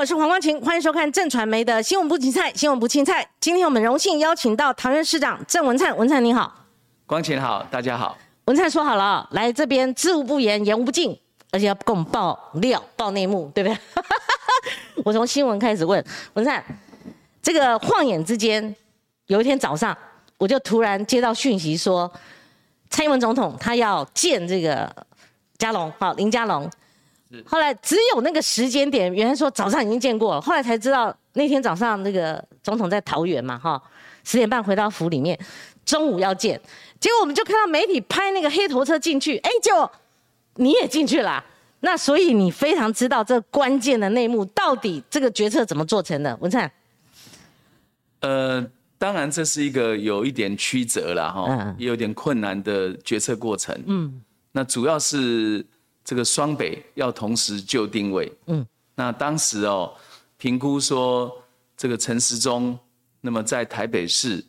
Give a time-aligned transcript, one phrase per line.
[0.00, 3.28] 我是黄光琴，欢迎收看正传媒的新闻不青菜，新闻不青菜。
[3.38, 6.50] 今天我们荣幸邀请到桃园市长郑文灿，文灿你好，
[7.04, 8.16] 光琴好，大家好。
[8.46, 11.14] 文灿说好了，来这边知无不言，言无不尽，
[11.50, 13.78] 而且要跟我们爆料、爆内幕，对不对？
[15.04, 16.64] 我从新闻开始问文灿，
[17.42, 18.74] 这个晃眼之间，
[19.26, 19.94] 有一天早上，
[20.38, 22.10] 我就突然接到讯息说，
[22.88, 24.90] 蔡英文总统他要见这个
[25.58, 26.70] 嘉龙，好林嘉龙。
[27.46, 33.80] 后来只有那个时间点，原来说早上已经见过了，后来才知道那天早上那个总统在桃园嘛，哈，
[34.24, 35.38] 十点半回到府里面，
[35.84, 36.60] 中午要见，
[36.98, 39.88] 结果我们就看到媒体拍那个黑头车进去，哎，就
[40.56, 41.44] 你也进去了，
[41.80, 46.68] 那所以你非常知道这关键的内幕，到底这个决策怎么做成的，文灿？
[48.22, 48.66] 呃，
[48.98, 55.64] 当然这是一个有一点曲折了哈，也有点困难的决策过程，嗯，那主要是。
[56.10, 59.94] 这个双北要同时就定位，嗯，那当时哦，
[60.38, 61.32] 评估说
[61.76, 62.76] 这个陈时中，
[63.20, 64.44] 那么在台北市，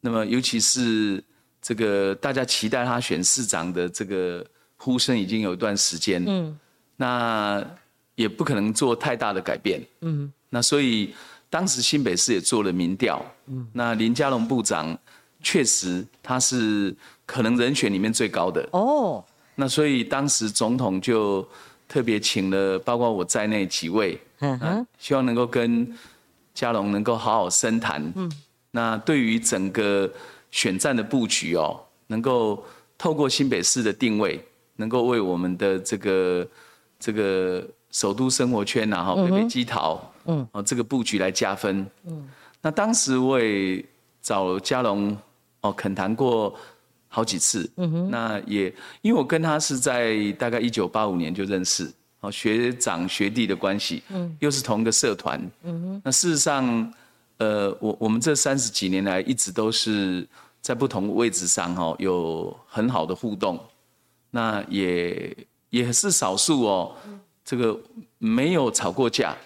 [0.00, 1.20] 那么尤其是
[1.60, 6.56] 这个大家期待他选市长的这个呼声已经有一段时间，嗯，
[6.94, 7.60] 那
[8.14, 11.12] 也不可能做太大的改变，嗯，那所以
[11.48, 14.96] 当时新北市也做了民调，嗯，那林佳龙部长
[15.42, 16.94] 确实他是
[17.26, 19.24] 可能人选里面最高的，哦。
[19.60, 21.46] 那所以当时总统就
[21.86, 25.86] 特别请了包括我在内几位，嗯希望能够跟
[26.54, 28.00] 嘉龙能够好好深谈。
[28.16, 28.32] 嗯，
[28.70, 30.10] 那对于整个
[30.50, 32.64] 选战的布局哦，能够
[32.96, 34.42] 透过新北市的定位，
[34.76, 36.48] 能够为我们的这个
[36.98, 41.86] 这个首都生活圈然后北北基桃，嗯，哦这个布局来加分。
[42.06, 42.26] 嗯，
[42.62, 43.84] 那当时我也
[44.22, 45.14] 找嘉龙
[45.60, 46.56] 哦恳谈过。
[47.12, 47.68] 好几次，
[48.08, 48.72] 那也
[49.02, 56.92] 因为我跟他是在大概一九八五年就认识，哦，学长学弟的关系，嗯，又是同一个社团，嗯哼，那事实上，
[57.38, 60.24] 呃，我我们这三十几年来一直都是
[60.60, 63.58] 在不同位置上哈有很好的互动，
[64.30, 65.36] 那也
[65.70, 66.94] 也是少数哦，
[67.44, 67.76] 这个
[68.18, 69.36] 没有吵过架。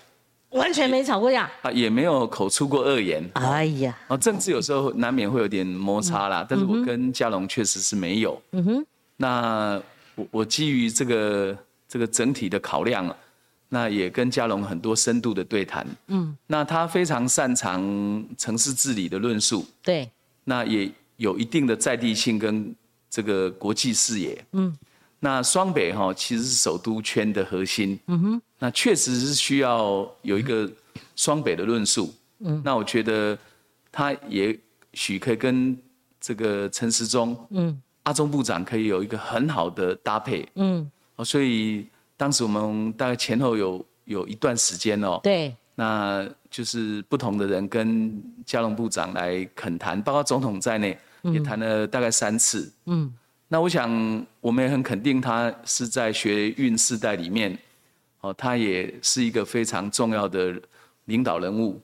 [0.55, 3.23] 完全没吵过架啊，也没有口出过恶言。
[3.35, 8.41] 哎呀，啊，政治有时候难免会有点摩擦啦，但是我跟嘉龙确实是没有。
[8.53, 9.83] 嗯哼，那
[10.15, 11.57] 我我基于这个
[11.89, 13.15] 这个整体的考量，
[13.69, 15.87] 那也跟嘉龙很多深度的对谈。
[16.07, 19.67] 嗯，那他非常擅长城市治理的论述。
[19.83, 20.09] 对，
[20.45, 22.75] 那也有一定的在地性跟
[23.11, 24.45] 这个国际视野。
[24.53, 24.77] 嗯。
[25.25, 30.71] 那双北哈其实是首都圈的核心，嗯哼，那确实是需要有一个
[31.17, 33.37] 双北的论述，嗯，那我觉得
[33.91, 34.55] 他也
[34.93, 35.75] 许可以跟
[36.21, 41.87] 这个陈时中，嗯，阿中部长可以有一个很好的搭配，嗯，哦，所以
[42.19, 53.11] 当时我们大概前后有有一段时间哦，对，那就是不同的人跟嘉龙部长来恳谈，包括总统在内，也谈了大概三次，嗯。
[53.49, 57.57] 那我想，我们也很肯定，他是在学运世代里面，
[58.21, 60.61] 哦，他也是一个非常重要的
[61.05, 61.81] 领导人物。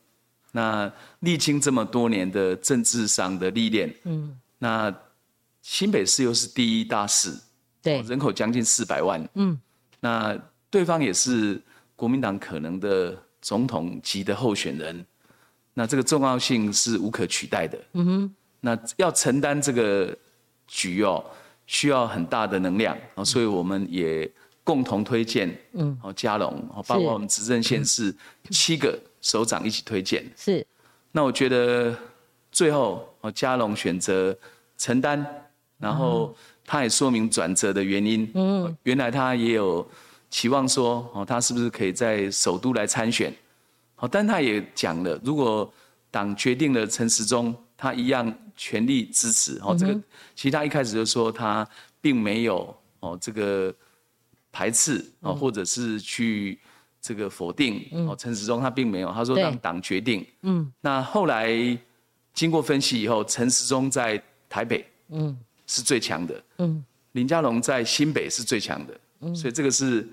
[0.53, 0.91] 那
[1.21, 4.93] 历经这么多年的政治上的历练，嗯，那
[5.63, 7.33] 新北市又是第一大市，
[7.81, 9.57] 对，人口将近四百万，嗯，
[10.01, 10.37] 那
[10.71, 11.61] 对方也是
[11.95, 15.07] 国民党可能的总统级的候选人，
[15.75, 20.17] 那这个重要性是无可取代的，嗯哼，那要承担这个
[20.67, 21.25] 局哦。
[21.73, 24.29] 需要很大的能量啊，所以我们也
[24.65, 28.13] 共同推荐，嗯，哦，嘉龙，哦，包括我们执政县市
[28.51, 30.67] 七个首长一起推荐，是。
[31.13, 31.97] 那我觉得
[32.51, 34.37] 最后哦，嘉龙选择
[34.77, 35.25] 承担，
[35.79, 36.37] 然后
[36.67, 39.89] 他也说明转折的原因，嗯，原来他也有
[40.29, 43.33] 期望说，哦，他是不是可以在首都来参选，
[43.95, 45.73] 哦，但他也讲了，如果
[46.11, 47.55] 党决定了陈时中。
[47.83, 48.31] 他一样
[48.63, 49.95] 全力支持哦，这个
[50.35, 51.67] 其实他一开始就说他
[51.99, 53.75] 并没有哦这个
[54.53, 56.59] 排斥哦，或者是去
[57.01, 60.27] 这个否定哦陈时中他并没有，他说让党决定。
[60.43, 61.49] 嗯，那后来
[62.35, 65.35] 经过分析以后，陈时中在台北嗯。
[65.67, 70.05] 是最强的，嗯，林佳龙在新北是最强的，嗯，所以这个是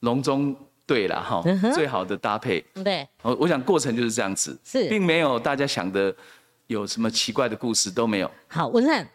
[0.00, 0.54] 龙中
[0.84, 1.42] 对了哈，
[1.74, 2.62] 最好的搭配。
[2.84, 4.90] 对，我我想过程就是这样子，是。
[4.90, 6.14] 并没有大家想的。
[6.66, 8.30] 有什么奇怪的故事都没有。
[8.48, 9.08] 好，文灿，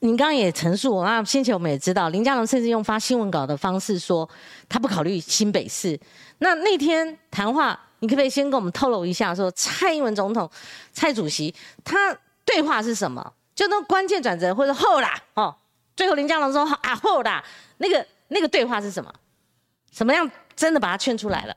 [0.00, 4.28] 您刚刚也陈述那，先前我们也知道，林佳龙甚至用发新闻稿的方式说，
[4.68, 5.98] 他不考虑新北市。
[6.38, 10.48] 那那天谈话，你可不可以先跟我们透露一下，说蔡英文总统、
[10.92, 13.32] 蔡主席他对话是什么？
[13.54, 15.54] 就那关键转折，或者后啦，哦，
[15.96, 17.44] 最后林佳龙说啊后啦，
[17.78, 19.12] 那个那个对话是什么？
[19.92, 21.56] 什么样真的把他劝出来了？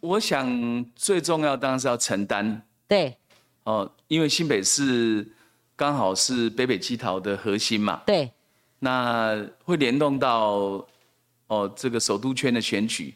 [0.00, 2.62] 我想最重要当然是要承担。
[2.86, 3.18] 对。
[3.68, 5.26] 哦，因为新北市
[5.76, 8.00] 刚好是北北基桃的核心嘛。
[8.06, 8.30] 对。
[8.78, 10.82] 那会联动到
[11.48, 13.14] 哦这个首都圈的选举，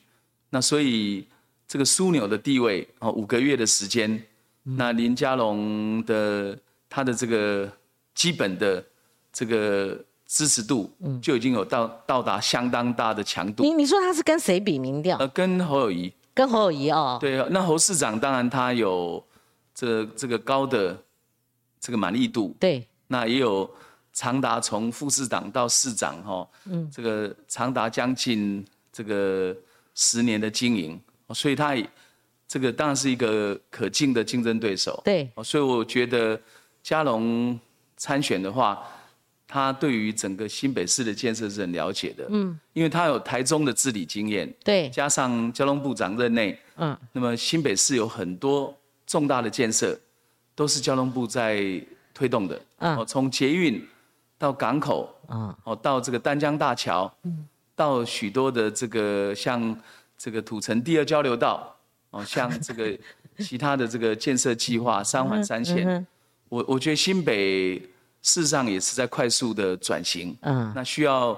[0.51, 1.27] 那所以
[1.67, 4.23] 这个枢纽的地位哦五个月的时间，
[4.63, 6.59] 那林佳龙的
[6.91, 7.71] 他的这个
[8.15, 8.85] 基本的
[9.33, 9.99] 这个。
[10.35, 10.91] 支持度
[11.21, 13.63] 就已经有到到达相当大的强度。
[13.63, 15.19] 你你说他是跟谁比民调？
[15.19, 16.11] 呃，跟侯友谊。
[16.33, 17.19] 跟侯友谊哦。
[17.21, 19.23] 对，那侯市长当然他有
[19.75, 20.97] 这这个高的
[21.81, 22.57] 这个满意度。
[22.59, 22.87] 对。
[23.09, 23.69] 那也有
[24.13, 29.55] 长达从副市长到市长哈，嗯，这个长达将近这个
[29.95, 31.01] 十年的经营，
[31.35, 31.77] 所以他
[32.47, 35.01] 这个当然是一个可敬的竞争对手。
[35.05, 35.31] 对。
[35.45, 36.41] 所以我觉得
[36.83, 37.59] 嘉龙
[37.97, 38.83] 参选的话。
[39.55, 48.75] 他对于整个新北市的建设是很了解的，嗯，因为他有台中的治理经验，对，加上交通部长任内，嗯，那么新北市有很多
[49.07, 49.99] 重大的建设，
[50.55, 51.81] 都是交通部在
[52.15, 53.87] 推动的，嗯，从捷运
[54.39, 59.77] 到港口，嗯，哦，到这个丹江大桥，嗯，到许多的这个像
[60.17, 61.77] 这个土城第二交流道，
[62.11, 62.99] 哦， 像这个
[63.39, 66.07] 其他的这个建设计划，三环三线，
[66.49, 67.83] 我我觉得新北。
[68.25, 71.37] 事实上也是在快速的转型，嗯，那需要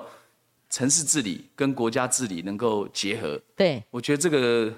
[0.69, 3.41] 城市治理跟国家治理能够结合。
[3.57, 4.71] 对，我觉得这个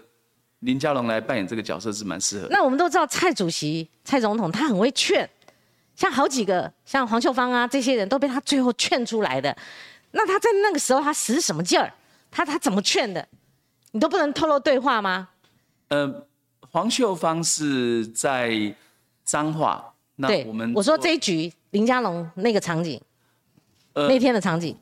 [0.66, 2.48] 林佳龙来扮演这个角色是蛮适合。
[2.50, 5.28] 那我们都知道蔡主席、蔡总统他很会劝，
[5.94, 9.56] 像好几个像黄秀芳啊这些人都被他最后劝出来的。
[10.10, 11.92] 那他在那个时候他使什么劲儿？
[12.30, 13.26] 他他怎么劝的？
[13.92, 15.28] 你都不能透露对话吗？
[15.88, 16.26] 呃，
[16.60, 18.74] 黄秀芳是在
[19.24, 19.94] 彰化。
[20.16, 23.00] 那，我们我说这一局林佳龙那个场景，
[23.92, 24.76] 呃，那天的场景，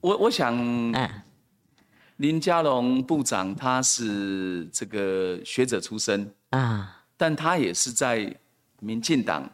[0.00, 0.54] 我我想，
[0.92, 1.22] 哎，
[2.18, 8.32] 林佳龙部长他是这个学者出身啊，但他也是在
[8.80, 9.48] 民进党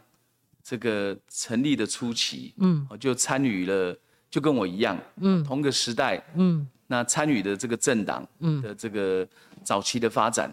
[0.62, 3.96] 这个成立的初期，嗯，就参与了，
[4.30, 9.26] 就跟我一样，嗯，同个时代，嗯，那参与的这个政党，嗯，的这个
[9.62, 10.52] 早期的发展，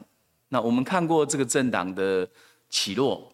[0.49, 2.27] 那我们看过这个政党的
[2.69, 3.29] 起落。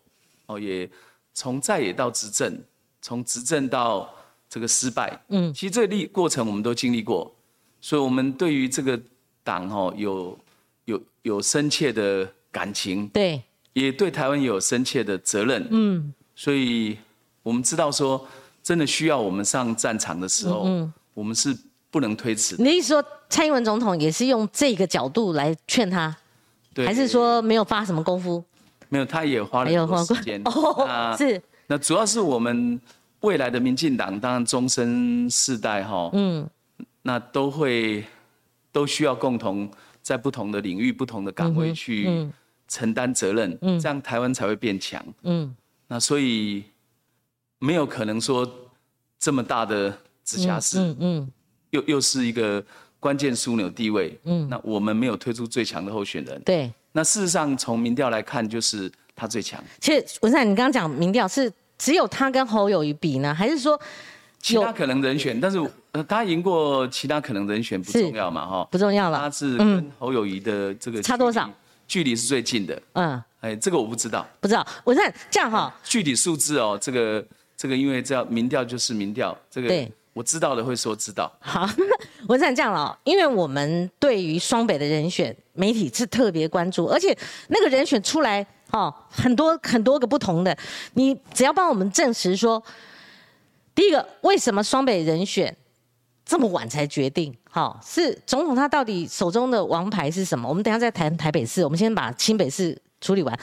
[0.46, 0.90] 哦，也
[1.34, 2.58] 从在野到执政，
[3.02, 4.10] 从执政到
[4.48, 7.36] 这个失败，嗯，其实这个历过程我们都经历过，
[7.80, 9.00] 所以我们对于这个
[9.44, 10.38] 党哦有
[10.86, 13.42] 有有深切的感情，对，
[13.74, 16.98] 也对台湾有深切的责任，嗯，所以
[17.44, 18.26] 我们知道说，
[18.64, 21.56] 真的需要我们上战场的时候，嗯，我们是
[21.90, 22.56] 不能推辞。
[22.58, 26.16] 你的意思说，蔡英文总统也是用这个角度来劝他，
[26.76, 28.44] 还是说没有发什么功夫？
[28.90, 30.42] 没有，他也花了很多时间。
[30.46, 31.42] 哦， 是。
[31.68, 32.80] 那主要是我们
[33.20, 36.50] 未来的民进党，当然终身世代哈，嗯，
[37.08, 38.04] 那都会
[38.74, 39.72] 都需要共同
[40.02, 42.30] 在不同的领域、不同的岗位去
[42.68, 45.02] 承担责任，嗯，这样台湾才会变强。
[45.24, 45.56] 嗯，
[45.88, 46.66] 那所以
[47.60, 48.46] 没有可能说
[49.18, 51.32] 这么大的直辖市，嗯嗯，
[51.70, 52.62] 又又是一个
[53.00, 56.70] 关键枢纽地位，嗯，那我们没有推出最强的候选人，对。
[56.92, 59.64] 那事实上，从民调来看，就是他最强。
[59.80, 63.80] 其实文善，你刚刚讲民调是只有他跟侯友谊比呢，还是说
[64.40, 65.40] 其他可能人选？
[65.40, 65.60] 但是
[66.08, 68.46] 他赢过其他可能人选不重要嘛？
[68.46, 69.18] 哈，不重要了。
[69.20, 71.50] 他是跟侯友谊的这个差多少？
[71.88, 72.82] 距离是最近的。
[72.94, 74.28] 嗯，哎，这个我不知道。
[74.40, 75.74] 不知道，文善这样哈。
[75.84, 77.26] 具体数字哦，这个
[77.56, 79.92] 这个，因为这样民调就是民调，这个对。
[80.14, 81.32] 我知道的会说知道。
[81.40, 81.70] 好，
[82.28, 87.16] 我想这样了，因为我们对于双北的人选，媒体是特别关注，而且
[87.50, 90.58] 那个人选出来，哦，很多很多个不同的，
[90.94, 92.62] 你只要帮我们证实说，
[93.78, 95.56] 第一个，为什么双北人选
[96.26, 97.32] 这么晚才决定？
[97.48, 100.50] 好，是总统他到底手中的王牌是什么？
[100.50, 103.40] 我们等下再谈台北市，我们先把新北市处理完。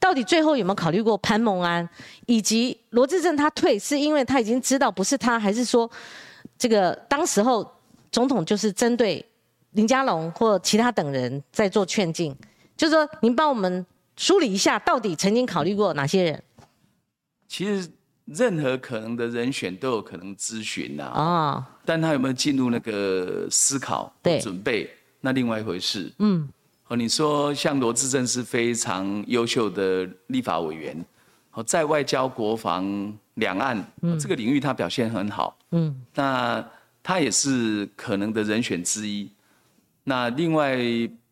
[0.00, 1.88] 到底最后有没有考虑过潘孟安，
[2.26, 5.88] 以及罗志正他退是因为他已经知道不是他，还是说
[6.58, 7.64] 这个当时候
[8.10, 9.24] 总统就是针对
[9.70, 12.36] 林佳龙或其他等人在做劝进？
[12.76, 16.42] 就是说，您帮我们梳理一下，到底曾经考虑过哪些人？
[17.46, 17.88] 其实
[18.26, 24.90] 任何可能的人选都有可能咨询呐，啊，但他有没有进入那个思考、准备，
[25.20, 26.12] 那另外一回事。
[26.18, 26.48] 嗯。
[26.88, 31.04] 哦，你说像罗志正是非常优秀的立法委员，
[31.50, 33.84] 哦，在外交、国防、两岸
[34.20, 36.64] 这个领域他表现很好，嗯，那
[37.02, 39.28] 他也是可能的人选之一。
[40.04, 40.78] 那另外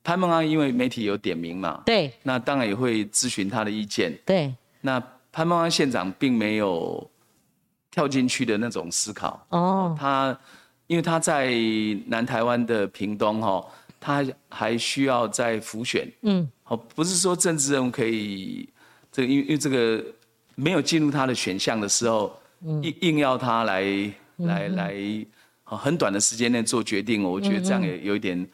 [0.03, 4.53] 潘孟安因为媒体有点名嘛，对，那当然也会咨询他的意见，对。
[4.81, 5.01] 那
[5.35, 7.11] 潘孟安县长并没有
[7.91, 10.39] 跳进去的那种思考，哦，他
[10.87, 11.53] 因为他在
[12.07, 13.67] 南台湾的屏东哈。
[14.07, 16.07] 他还需要再浮选。
[16.25, 18.69] 嗯，好，不是说政治人物可以，
[19.11, 20.05] 这个因为因为这个
[20.55, 22.39] 没有进入他的选项的时候，
[22.83, 23.83] 硬硬要他来
[24.37, 24.95] 来来，
[25.63, 28.47] 好很短的时间内做决定，我觉得这样也有一点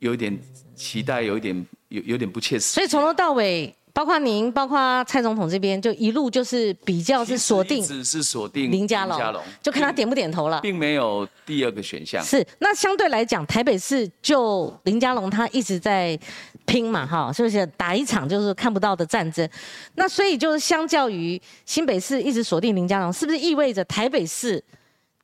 [0.00, 0.38] 有一点
[0.74, 2.74] 期待，有一点有有点不切实际。
[2.74, 3.74] 所以从头到尾。
[3.92, 12.22] 包括您，包括蔡总统这边，就一路就是比较是锁定，只是锁定林佳龙，就看他点不点头了，并没有第二个选项。
[12.22, 16.18] 是，那相对来讲，台北市就林佳龙他一直在
[16.66, 19.48] 拼嘛，哈，是不是打一场就是看不到的战争？
[19.96, 24.62] 那所以就是相较于新北市一直锁定林佳龙，是不是意味着台北市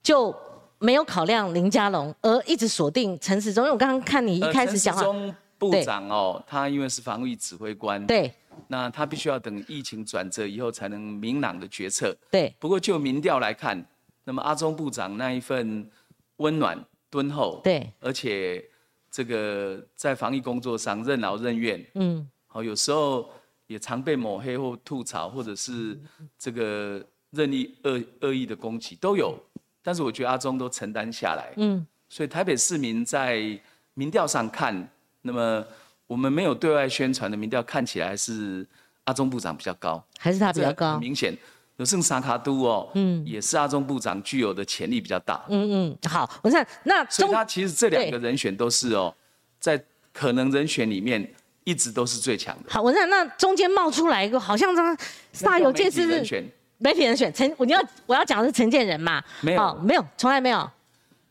[0.02, 0.34] 就
[0.78, 3.64] 没有考量林佳龙，而一直锁定陈时中？
[3.64, 8.32] 因为我刚刚看你一开始讲话，中部长哦，他因为是防疫指挥官，对。
[8.68, 12.16] 那他必须要等疫情转折以后才能明朗的决策。
[12.30, 12.54] 对。
[12.58, 13.84] 不过就民调来看，
[14.24, 15.90] 那么阿中部长那一份
[16.36, 18.64] 温暖敦厚，对，而且
[19.10, 23.30] 这个在防疫工作上任劳任怨，嗯，好，有时候
[23.66, 25.98] 也常被抹黑或吐槽，或者是
[26.38, 29.38] 这个任意恶恶意的攻击都有。
[29.82, 33.58] 但是我觉得阿中都承担下来，嗯，所以台北市民在
[33.94, 34.88] 民调上看，
[35.22, 35.64] 那么。
[36.06, 38.66] 我们没有对外宣传的民调看起来是
[39.04, 40.92] 阿中部长比较高，还是他比较高？
[40.92, 41.36] 很明显，
[41.78, 45.44] 有圣沙卡都哦，嗯，也是阿中部长具有的潜力比较大。
[45.48, 49.12] 嗯嗯，好，我看那所以他其实这两个人选都是哦，
[49.58, 49.82] 在
[50.12, 51.28] 可能人选里面
[51.64, 52.70] 一直都是最强的。
[52.70, 54.96] 好，我看那中间冒出来一个，好像他
[55.32, 56.44] 煞有介事人选，
[56.78, 59.20] 媒体人选陈，我要我要讲的是陈建仁嘛？
[59.40, 60.70] 没有，没有，从来没有。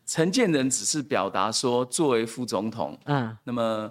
[0.05, 3.89] 陈建仁只是表达说，作为副总统，嗯，那么。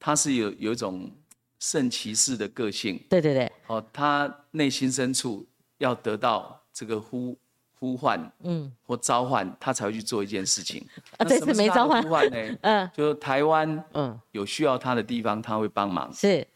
[0.00, 1.10] 他是有有一种
[1.58, 5.44] 圣骑士的个性，对对对，哦，他内心深处
[5.78, 7.36] 要得到这个呼
[7.78, 10.86] 呼唤，嗯，或召唤，他才会去做一件事情。
[11.18, 12.00] 啊，这次没召唤。
[12.02, 12.58] 呼唤呢？
[12.62, 16.12] 嗯，就台湾，嗯，有需要他的地方，他会帮忙。
[16.12, 16.46] 是。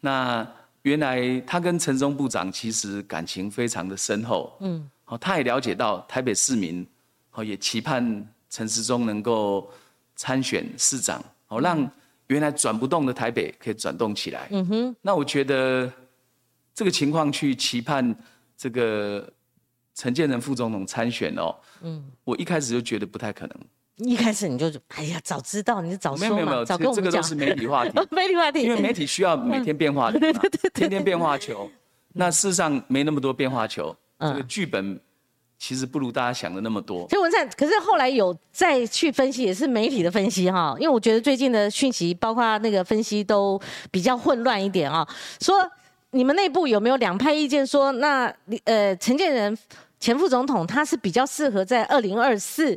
[0.00, 0.46] 那
[0.82, 6.86] 原来他跟陈忠部长其实感情非常的深厚，嗯，好，他也了解到台北市民，
[7.30, 9.68] 好，也期盼陈时中能够
[10.14, 11.90] 参选市长，好让。
[12.32, 14.48] 原来转不动的台北可以转动起来。
[14.50, 15.90] 嗯哼，那我觉得
[16.74, 18.14] 这个情况去期盼
[18.56, 19.30] 这个
[19.94, 21.54] 陈建仁副总统参选哦。
[21.82, 23.56] 嗯，我一开始就觉得不太可能。
[23.96, 27.12] 一开始你就哎呀，早知道你就早说嘛，没有没有，早跟我们讲。
[27.12, 28.62] 这个都是媒体话题， 媒体话题。
[28.62, 31.70] 因为媒体需要每天变化的， 对对对，天天变化球。
[32.14, 34.98] 那事实上没那么多变化球，这个剧本。
[35.64, 37.08] 其实不如大家想的那么多。
[37.08, 40.74] 所以文灿，可是后来有再去分析，也是媒体的分析哈。
[40.80, 45.06] 因为我觉得最近的讯息，包括那个分析都比较混乱一点啊。
[45.40, 45.54] 说
[46.10, 47.64] 你们内部有没有两派意见？
[47.64, 48.26] 说那
[48.64, 49.56] 呃，陈建仁
[50.00, 52.76] 前副总统他是比较适合在二零二四，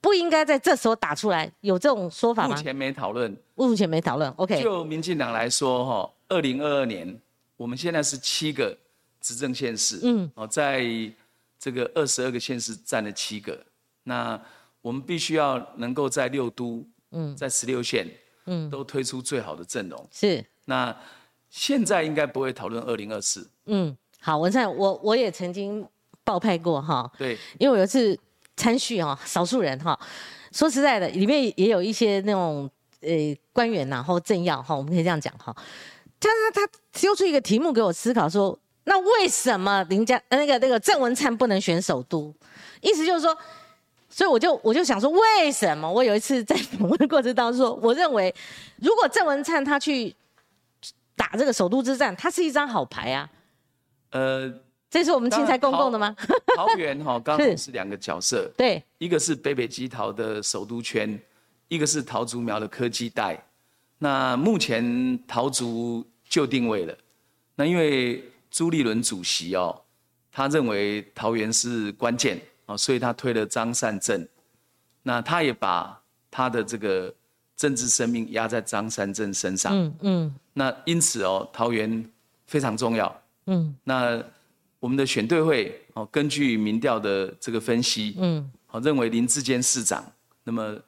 [0.00, 2.56] 不应该在这时候打出来，有这种说法吗？
[2.56, 4.28] 目前没讨论，目前没讨论。
[4.32, 4.60] OK。
[4.60, 7.16] 就民进党来说哈，二零二二年
[7.56, 8.76] 我们现在是七个
[9.20, 10.84] 执政县市，嗯，哦在。
[11.64, 13.58] 这个二十二个县市占了七个，
[14.02, 14.38] 那
[14.82, 18.06] 我们必须要能够在六都，嗯，在十六县，
[18.44, 20.06] 嗯，都推出最好的阵容。
[20.12, 20.44] 是。
[20.66, 20.94] 那
[21.48, 23.48] 现在应该不会讨论二零二四。
[23.64, 25.88] 嗯，好，文灿，我我也曾经
[26.22, 27.10] 报派过哈。
[27.16, 27.32] 对。
[27.58, 28.14] 因为我有一次
[28.58, 29.98] 参叙哈，少数人哈，
[30.52, 33.08] 说实在的，里面也有一些那种呃
[33.54, 35.56] 官员呐或政要哈，我们可以这样讲哈。
[36.20, 38.60] 他他他丢出一个题目给我思考说。
[38.84, 42.34] 那为什么林家那个那个郑文灿不能选首都？
[42.82, 43.34] 意思就是说，
[44.10, 45.90] 所以我就我就想说，为什么？
[45.90, 48.34] 我有一次在访问过程当中说，我认为
[48.76, 50.14] 如果郑文灿他去
[51.16, 53.30] 打这个首都之战，他是一张好牌啊。
[54.10, 54.52] 呃，
[54.90, 56.14] 这是我们青菜公共的吗？
[56.54, 61.18] 桃园哈，刚好 是两个角色，对，一个是北北基桃的首都圈，
[61.68, 63.42] 一个是桃竹苗的科技带。
[63.98, 66.94] 那目前桃竹就定位了，
[67.54, 68.22] 那因为。
[68.54, 69.82] 朱立伦主席哦，
[70.30, 74.24] 他认为桃园是关键哦，所以他推了张善政。
[75.02, 77.12] 那他也把他的这个
[77.56, 79.76] 政治生命压在张善政身上。
[79.76, 80.34] 嗯嗯。
[80.52, 82.08] 那因此哦，桃园
[82.46, 83.22] 非常重要。
[83.46, 83.74] 嗯。
[83.82, 84.22] 那
[84.78, 90.04] 我们的选对会哦，根据民调的这个分析，嗯，好认为林志坚市长
[90.44, 90.80] 那么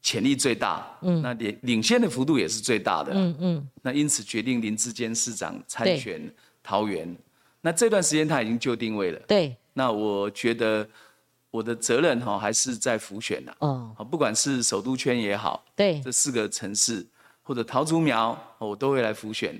[0.00, 0.98] 潜力最大。
[1.02, 1.20] 嗯。
[1.20, 3.12] 那领领先的幅度也是最大的。
[3.12, 3.68] 嗯嗯。
[3.82, 6.34] 那因此决定林志坚市长参选。
[6.66, 7.16] 桃园，
[7.60, 9.20] 那这段时间他已经就定位了。
[9.28, 10.84] 对，那我觉得
[11.52, 13.54] 我的责任哈还是在浮选的。
[13.60, 17.06] 哦，好，不管是首都圈也好，对，这四个城市
[17.42, 19.54] 或者桃竹苗，我都会来浮选。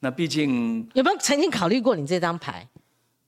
[0.00, 2.66] 那毕竟有没有曾经考虑过你这张牌？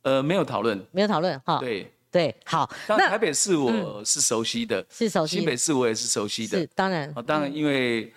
[0.02, 1.58] 呃，没有讨论，没有讨论哈。
[1.58, 2.70] 对，对，好。
[2.88, 5.37] 那台北市我是熟悉的，是熟悉。
[5.37, 7.12] 新北市我也是熟悉的，是当然。
[7.26, 8.11] 当然，因为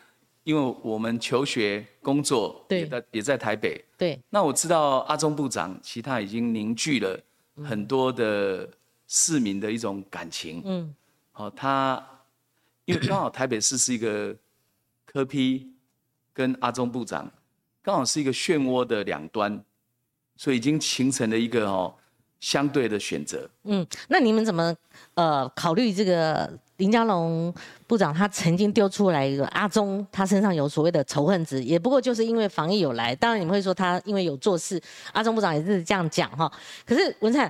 [0.43, 3.83] 因为我们求学工作也在也在台北。
[3.97, 4.19] 对。
[4.29, 7.19] 那我知道阿中部长，其他已经凝聚了
[7.63, 8.69] 很多的
[9.07, 10.61] 市民的一种感情。
[10.65, 10.95] 嗯。
[11.31, 12.03] 好，他
[12.85, 14.35] 因为刚好台北市是一个
[15.05, 15.71] 科批
[16.33, 17.31] 跟阿中部长
[17.81, 19.63] 刚好是一个漩涡的两端，
[20.35, 21.95] 所以已经形成了一个哦。
[22.41, 24.75] 相对的选择，嗯，那你们怎么
[25.13, 27.53] 呃考虑这个林佳龙
[27.85, 34.81] 部长他曾经丢出来一个阿中他身上有所谓的仇恨值，也不过就是因为防疫有来，当然你们会说他因为有做事，
[35.13, 36.51] 阿中部长也是这样讲哈。
[36.83, 37.49] 可是文灿，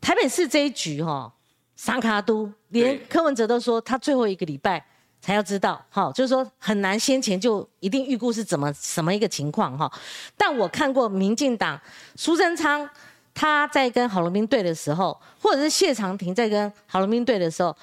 [0.00, 1.34] 台北市这一局哈，
[1.74, 4.86] 三卡都连柯文哲都说他最后一个礼拜
[5.20, 9.90] 才要知道，哈，就是说很难先前就一定预估是怎么什么一个情况哈。
[10.36, 11.80] 但我看过民进党
[12.14, 12.88] 苏贞昌。
[13.34, 17.76] 他在跟郝龙斌对的时候，或者是谢长廷在跟郝龙斌对的时候，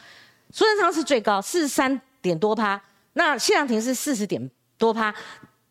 [0.51, 2.81] 苏贞昌是最高四十三点多趴，
[3.13, 5.13] 那谢长廷是四十点多趴，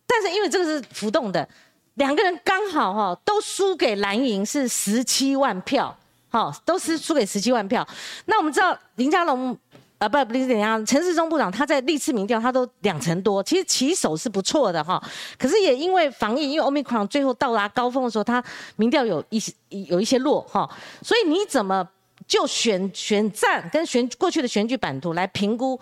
[0.07, 1.49] 但是因为这个是浮动的，
[1.95, 5.97] 两个人刚好哈都输给蓝营是十七万票，
[6.29, 7.87] 好都是输给十七万票。
[8.27, 9.59] 那我们知道林佳龙。
[10.01, 14.99] 啊不不是怎样，陈世忠部长他在历次民调他都两成多，其实起手是不错的哈，
[15.39, 18.43] 可是也因为防疫，因为 Omicron 最后到达高峰的时候，他
[18.77, 20.67] 民调有一些有一些弱哈，
[21.03, 21.87] 所以你怎么
[22.27, 25.79] 就选选战跟选过去的选举版图来评估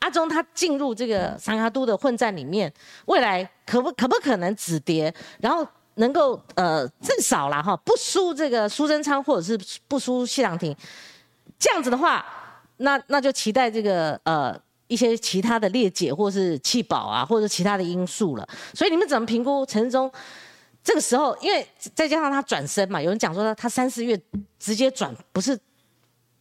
[0.00, 2.70] 阿中他进入这个三哈都的混战里面，
[3.06, 10.76] 未来可不可不可能止跌，然后能够呃至少啦哈不输这个苏贞昌或者是不输谢长廷，
[11.58, 12.22] 这样子的话。
[12.82, 14.58] 那那就期待这个呃
[14.88, 18.46] 一些其他的裂解，或是弃保啊，或者其他的因素了。
[18.74, 20.10] 所以你们怎么评估陈忠
[20.84, 21.36] 这个时候？
[21.40, 24.20] 因为再加上他转身嘛，有人讲说他三四月
[24.58, 25.58] 直接转不是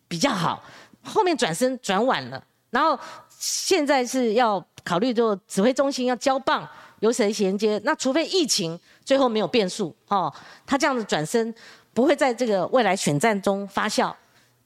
[0.07, 0.61] 比较好，
[1.03, 6.67] 后面转身转晚了，然后现在是要考虑就指挥中心要交棒，
[6.99, 7.79] 由谁衔接？
[7.85, 10.33] 那除非疫情最后没有变数哦，
[10.65, 11.53] 他这样子转身
[11.93, 14.13] 不会在这个未来选战中发酵。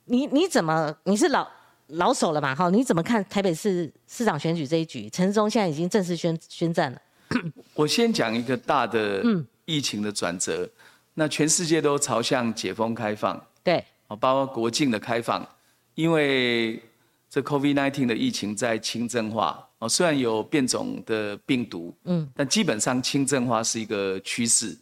[0.05, 1.47] 你你怎么你是老？
[1.89, 2.55] 老手了嘛？
[2.55, 5.07] 哈，你怎么看台北市市长选举这一局？
[5.09, 7.01] 陈忠现在已经正式宣宣战了。
[7.75, 9.23] 我先讲一个大的
[9.65, 10.67] 疫情的转折，
[11.13, 13.83] 那全世界都朝向解封开放，对，
[14.19, 15.47] 包括国境的开放，
[15.93, 16.81] 因为
[17.29, 24.75] 这 COVID-19 的疫情在轻症化哦，虽然有变种的病毒，嗯，但基本上轻症化是一个趋势。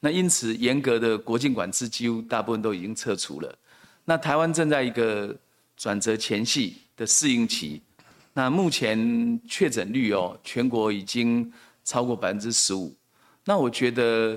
[0.00, 3.58] 那因此严格的国境管制几乎大部分都已经撤除了。
[4.04, 5.32] 那台湾正在一个。
[5.78, 7.80] 转折前夕的适应期，
[8.34, 11.50] 那目前确诊率哦，全国已经
[11.84, 12.92] 超过百分之十五，
[13.44, 14.36] 那我觉得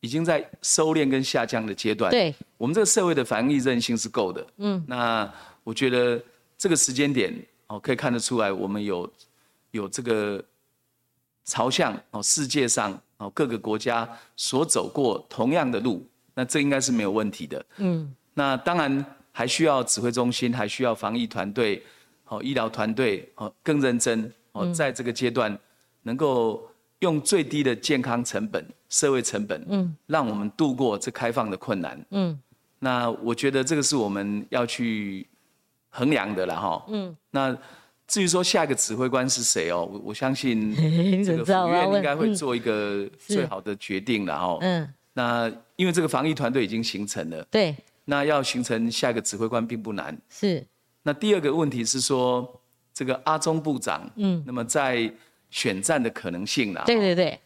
[0.00, 2.10] 已经在收敛跟下降的阶段。
[2.10, 4.44] 对，我们这个社会的防疫韧性是够的。
[4.56, 6.20] 嗯，那我觉得
[6.58, 7.32] 这个时间点
[7.68, 9.08] 哦，可以看得出来，我们有
[9.70, 10.44] 有这个
[11.44, 17.64] 朝向哦，世界上哦各个国家所走过同样的路，那这应该是没有问题的。
[17.76, 19.06] 嗯，那当然。
[19.38, 21.82] 还需要指挥中心，还需要防疫团队，
[22.24, 25.54] 好医疗团队，哦更认真，哦在这个阶段
[26.04, 26.66] 能够
[27.00, 32.40] 用最低的健康成本、社会成本，嗯，让我们度过这开放的困难，嗯，
[32.78, 35.26] 那我觉得这个是我们要去
[35.90, 37.54] 衡量的了，哈，嗯，那
[38.08, 40.74] 至于说下一个指挥官是谁哦，我我相信
[41.22, 47.76] 这个府院应该会做一个最好的决定了，哈，嗯，那因为这个防疫团队已经形成了，对。
[48.08, 50.16] 那要形成下一个指挥官并不难。
[50.30, 50.64] 是。
[51.02, 52.60] 那第二个问题是说，
[52.94, 55.12] 这个阿中部长，嗯，那么在
[55.50, 56.82] 选战的可能性呢？
[56.86, 57.38] 对对对。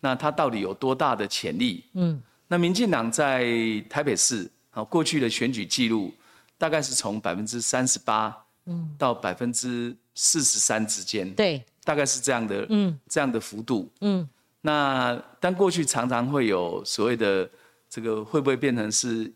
[0.00, 1.84] 那他到底有多大的潜力？
[1.94, 2.22] 嗯。
[2.46, 3.44] 那民进党在
[3.90, 6.12] 台北市啊，过去的选举记录
[6.56, 11.28] 大概是从百分之三十八，嗯，到百分之四十三之间。
[11.34, 11.60] 对。
[11.82, 13.90] 大概是这样的，嗯，这样的幅度。
[14.00, 14.28] 嗯。
[14.60, 17.50] 那但过去常常会有所谓的
[17.88, 19.32] 这个会不会变成是？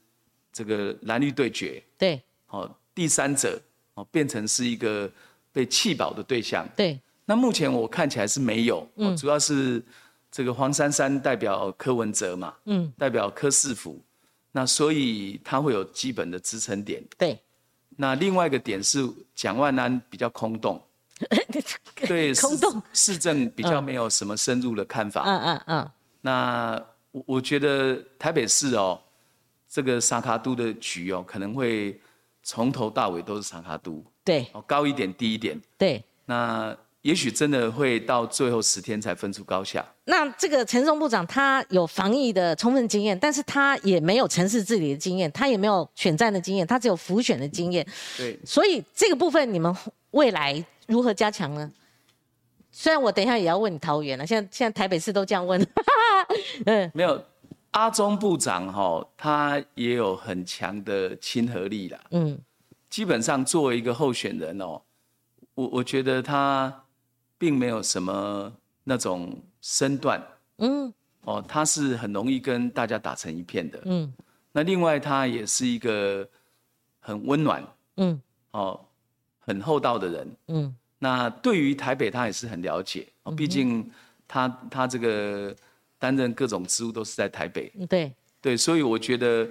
[0.59, 3.57] 这个蓝绿对决，对，哦，第三者
[3.95, 5.09] 哦变成是一个
[5.53, 6.99] 被弃保的对象，对。
[7.25, 9.81] 那目前我看起来是没有，嗯，主要是
[10.33, 14.03] 这个黄珊珊代表柯文哲嘛，嗯，代表柯市府，
[14.51, 17.39] 那所以他会有基本的支撑点，对。
[17.97, 20.83] 那另外一个点是蒋万安比较空洞，
[22.05, 25.91] 对，空洞，市政比较没有什么深入的看法，嗯嗯嗯。
[26.21, 29.01] 那我我觉得台北市哦。
[29.69, 32.01] 这个沙卡都的局哦，可能会
[32.43, 36.03] 从头到尾都是沙卡都，对，高一点低一点，对。
[36.25, 39.87] 那也许真的会到最后十天才分出高下。
[40.05, 47.87] 那这个陈松部长他有防疫的充分经验，但是他也没有城市治理的经验，他也没有选战的经验，他只有浮选的经验。
[48.17, 49.75] 对，所以这个部分你们
[50.11, 51.71] 未来如何加强呢？
[52.71, 55.65] 虽然我等一下也要问你桃园了，现在现在台北市都这样问。
[56.67, 57.25] 嗯， 没有，
[57.73, 62.01] 阿中部长哈，他也有很强的亲和力啦。
[62.11, 62.39] 嗯，
[62.91, 64.83] 基本上作为一个候选人哦，
[65.55, 66.85] 我我觉得他。
[67.41, 68.53] 并没有什么
[68.83, 70.21] 那种身段，
[70.57, 74.13] 嗯，哦，他是很容易跟大家打成一片的，嗯，
[74.51, 76.29] 那另外他也是一个
[76.99, 77.65] 很温暖，
[77.99, 78.85] 嗯，哦，
[79.39, 83.89] 很厚道的人，嗯，那对于台北他也是很了解，哦，毕竟
[84.27, 85.55] 他他这个
[85.99, 89.49] 担任各种职务都是在台北，对，对，所以我觉得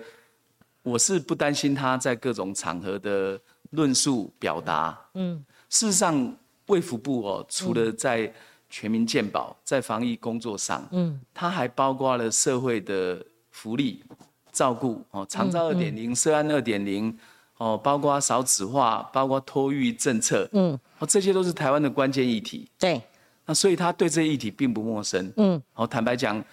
[0.83, 3.39] 我是不担心他在各种场合的
[3.71, 6.35] 论述表达，嗯，事实上。
[6.67, 8.29] 卫福部哦，除了在
[8.69, 14.03] 全民健保、在防疫工作上，嗯，它还包括了社会的福利
[14.51, 17.17] 照顾哦，长照二点零、涉案二点零
[17.55, 22.69] 哦，包括少子化、包括托育政策，嗯，哦，这些都是台湾的关键议题。
[22.77, 23.01] 对，
[23.47, 25.33] 那所以他对这些议题并不陌生。
[25.37, 26.43] 嗯，哦，坦白讲，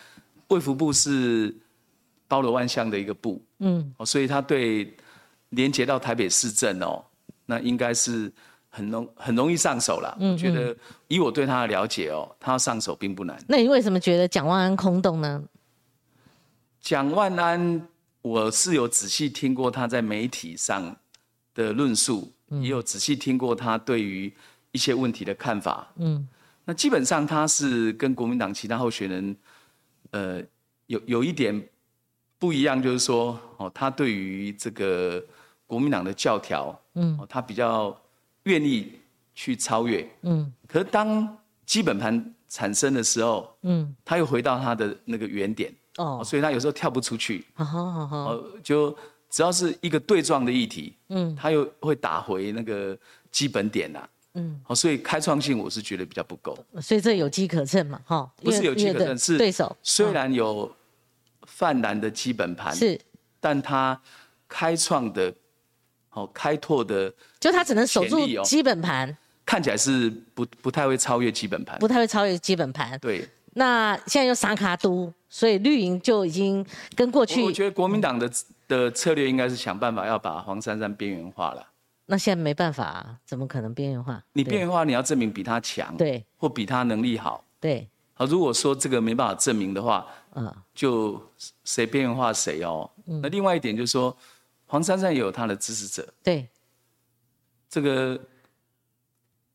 [0.49, 1.55] 卫福部是
[2.27, 4.97] 包罗万象的一个部，嗯，哦，所以他对
[5.51, 7.05] 连接到台北市政哦，
[7.45, 8.33] 那应该是。
[8.77, 10.77] 很容很容易上手了，我觉得
[11.07, 13.41] 以我对他的了解哦，他上手并不难。
[13.47, 15.41] 那你为什么觉得蒋万安空洞呢？
[16.81, 17.87] 蒋万安，
[18.21, 20.97] 我是有仔细听过他在媒体上
[21.55, 24.35] 的论述，也有仔细听过他对于
[24.73, 25.87] 一些问题的看法。
[25.99, 26.27] 嗯，
[26.65, 29.37] 那基本上他是跟国民党其他候选人，
[30.11, 30.43] 呃，
[30.87, 31.69] 有有一点
[32.39, 35.25] 不一样，就是说哦，他对于这个
[35.67, 37.99] 国民党的教条，嗯，他比较。
[38.47, 38.93] 愿意
[39.35, 48.95] 去超越，嗯，可是当基本盘产生的时候，嗯，他又回到他的那个原点，哦，所以他有时候跳不出去，好好好，就
[49.31, 52.95] 只要是一个对撞的议题，嗯，他又会打回那个
[53.31, 60.71] 基本点呐，嗯，好，所以开创性我是觉得比较不够，所以这有机可乘嘛，哈，不是有机可乘，是对手虽然有
[61.47, 63.01] 泛蓝的基本盘，是，
[63.41, 64.01] 但他
[64.49, 65.35] 开创的。
[66.17, 72.97] 哦，开拓的，就他只能守住基本盘，看起来是不不太会超越基本盘，不太会超越基本盘。
[73.01, 77.43] 对，那现在又三卡都，所以绿营就已经跟过去。
[77.43, 78.31] 我觉得国民党的
[78.69, 81.67] 的策略应该是想办法要把黄珊珊边缘化了。
[82.07, 84.23] 那现在没办法，怎么可能边缘化？
[84.33, 87.89] 你边缘化，你要证明比他强，对，或比他能力好，对。
[88.15, 91.21] 好，如果说这个没办法证明的话，嗯，就
[91.65, 92.91] 谁边缘化谁哦。
[93.05, 94.17] 那另外一点就是说。
[94.67, 96.49] 黄珊珊也有他的支持者，对，
[97.69, 98.19] 这个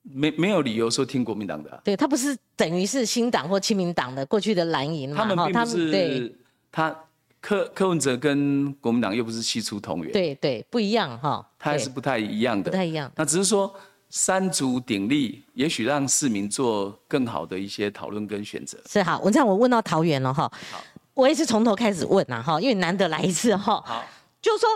[0.03, 5.17] 没没有理由说听国民党的，对他不是等于是新党或亲民党的过去的蓝营嘛？
[5.17, 6.39] 他们并不是
[6.71, 6.95] 他
[7.41, 13.11] 柯柯文哲跟国民党又不是系出同源，对对，不一样哈，他还是不太一样的，不太一样。
[13.15, 13.73] 那只是说
[14.09, 18.77] 三足鼎立，也许让市民做更好的一些讨论跟选择。
[18.87, 20.51] 是好，我这样我问到桃园了哈，
[21.13, 24.05] 我也是从头开始问呐哈，因为难得来一次哈，好，
[24.41, 24.69] 就是说。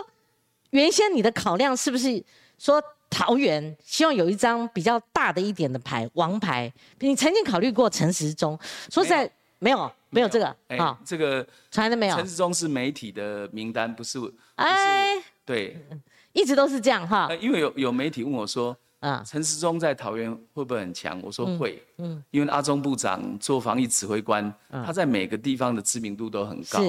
[0.70, 2.20] 原先你的考量是不是
[2.58, 6.72] 说桃园希望有一张比较大的一点的牌，王牌？
[6.98, 8.58] 你曾经考虑过陈时中？
[8.90, 12.16] 说实在，没有，没有这个啊，这个从来都没有。
[12.16, 14.18] 陈世忠是媒体的名单，不是，
[14.54, 15.76] 哎，对，
[16.32, 17.28] 一直都是这样哈。
[17.40, 21.20] 因为有有媒体问我说，啊，陈时中在桃园会不会很强？
[21.22, 26.80] 我说会，嗯，因为阿中部长做防疫指挥官，他在每个地方的知名度都很高，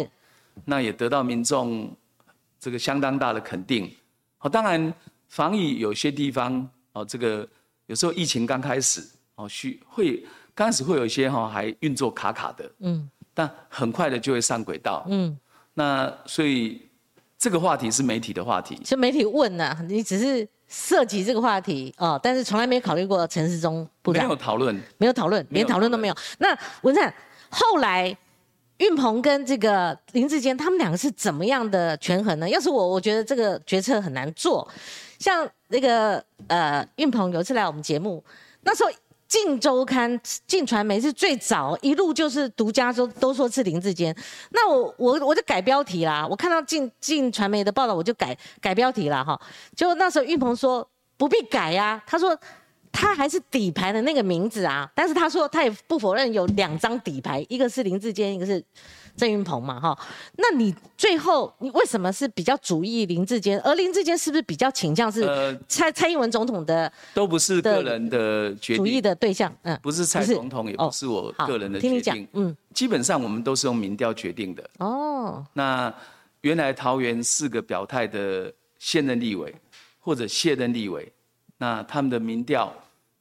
[0.63, 1.93] 那也得到民众。
[2.57, 3.93] 这个相当大的肯定，
[4.39, 4.91] 好，当然
[5.27, 7.47] 防疫有些地方哦，这个
[7.85, 15.37] 有时候疫情刚开始哦，需会刚开始会有一些哈还运作卡卡的，嗯，但很快的就会上轨道，嗯，
[15.75, 16.81] 那所以
[17.37, 26.15] 这个话题是媒体的话题，是媒体问呢，你只是涉及这个话题哦，但是从来没考虑过陈世忠部长，没有讨论，没有讨论，连讨论都没有。
[26.39, 27.13] 那文灿
[27.51, 28.17] 后来。
[28.79, 32.49] 运鹏跟这个林志坚，他们两个是怎么样的权衡呢？
[32.49, 34.69] 要是我，我觉得这个决策很难做。
[35.17, 38.21] 像那个呃，运鹏有一次来我们节目，
[38.63, 38.89] 那时候
[39.27, 40.11] 《进周刊》
[40.47, 44.15] 《进传媒》是最早一路就是独家都都说是林志坚。
[44.51, 49.39] 那我我我就改标题啦，我看到《进进传媒》的报道，我就改改标题啦哈。
[49.75, 52.37] 就那时候玉鹏说不必改呀，他说。
[52.95, 58.63] 他还是底牌的那个名字啊，但是他说他也不否认有两张底牌，一个是林志坚，一个是
[59.17, 59.97] 郑云鹏嘛，哈。
[60.37, 63.59] 那你最后你为什么是比较主意林志坚？
[63.59, 66.89] 而林志坚是不是比较倾向是蔡蔡英文总统的？
[67.13, 74.69] 都不是个人的决定，主意的对象，嗯，不是蔡总统，也不是我个人的决定，嗯，基本上我们都是用民调决定的。
[74.79, 75.93] 哦，那
[76.41, 79.53] 原来桃园四个表态的现任立委
[79.99, 81.11] 或者卸任立委。
[81.57, 82.69] 那他们的民调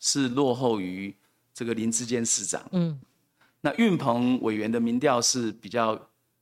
[0.06, 1.12] 是落后于
[1.54, 2.62] 这个林志坚市长。
[2.72, 3.00] 嗯，
[3.62, 5.98] 那运鹏委员的民调是比较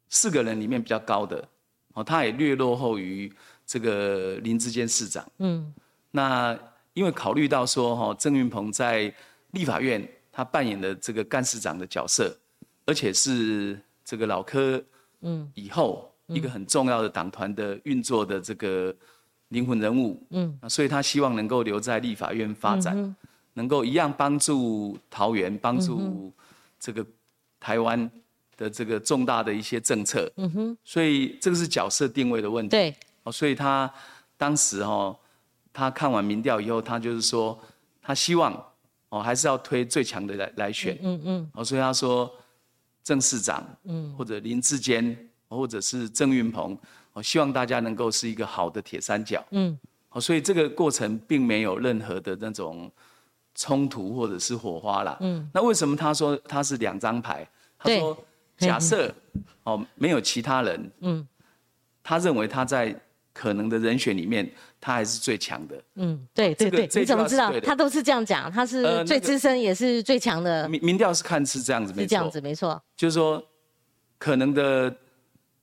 [0.09, 1.48] 四个人里面比较高的，
[1.94, 3.33] 哦，他也略落后于
[3.64, 5.25] 这个林志坚市长。
[5.38, 5.72] 嗯，
[6.11, 6.59] 那
[6.92, 9.14] 因为考虑到说哈，郑运鹏在
[9.53, 12.37] 立法院他扮演的这个干事长的角色，
[12.85, 14.83] 而且是这个老科
[15.20, 18.92] 嗯以后一个很重要的党团的运作的这个。
[19.53, 23.14] 灵魂人物，嗯，所以他希望能够留在立法院发展，
[23.55, 26.33] 能够一样帮助桃园，帮助
[26.79, 27.05] 这个
[27.61, 28.11] 台湾
[28.57, 33.93] 的这个重大的一些政策，嗯哼，所以这个是角色定位的问题，对，哦，所以他
[34.37, 35.17] 当时哈，
[35.73, 37.59] 他看完民调以后，他就是说，
[38.03, 38.53] 他希望
[39.09, 42.33] 哦，还是要推最强的来来选，嗯嗯，哦，所以他说
[43.05, 45.17] 郑市长，嗯，或者林志坚，
[45.49, 46.77] 或者是郑运鹏。
[47.15, 52.91] 我希望大家能够是一个好的铁三角，嗯，哦，所以这个过程并没有任何的那种
[53.55, 57.47] 冲突或者是火花啦，嗯，那为什么他说他是两张牌？
[57.79, 58.17] 他说
[58.57, 59.12] 假设
[59.65, 61.27] 哦没有其他人，嗯，
[62.03, 62.95] 他认为他在
[63.33, 67.53] 可能的人选里面，他还是最强的，嗯，对对对，你怎么知道？
[67.61, 70.69] 他都是这样讲，他是最资深也是最强的。
[70.69, 73.43] 民民调是看是这样子，是这样子，没错，就是说
[74.19, 74.95] 可能的。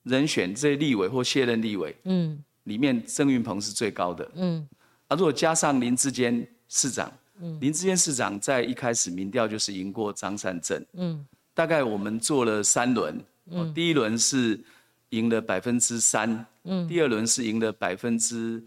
[0.04, 4.66] 人选这些立委或卸任立委，嗯，里面郑运鹏是最高的，嗯，
[5.08, 13.18] 啊，如果加上林志坚市长，嗯，林志坚市长在一开始民调就是赢过张善政，嗯，大概我们做了三轮，
[13.50, 14.62] 嗯，第一轮是
[15.10, 18.62] 赢了百分之三，嗯，第二轮是赢了百分之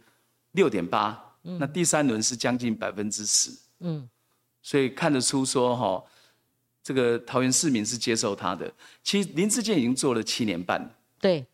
[0.52, 4.10] 六点八，嗯，那第三轮是将近百分之十，嗯，
[4.62, 6.04] 所以看得出说哈，
[6.84, 8.72] 这个桃园市民是接受他的。
[9.04, 10.94] 其实林志坚已经做了七年半。
[11.20, 11.46] 对，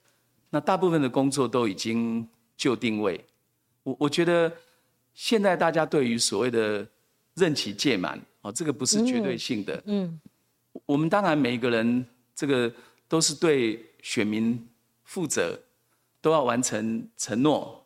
[0.50, 2.28] 那大部分的工作都已经
[2.58, 3.24] 就定位。
[3.84, 4.52] 我我觉得
[5.14, 6.88] 现在大家对于所谓的
[7.40, 9.82] 任期届满，哦，这个不是绝对性的。
[9.86, 10.20] 嗯，
[10.86, 12.72] 我们当然每一个人这个
[13.08, 14.68] 都是对选民
[15.06, 15.58] 负责，
[16.22, 17.86] 都要完成承诺。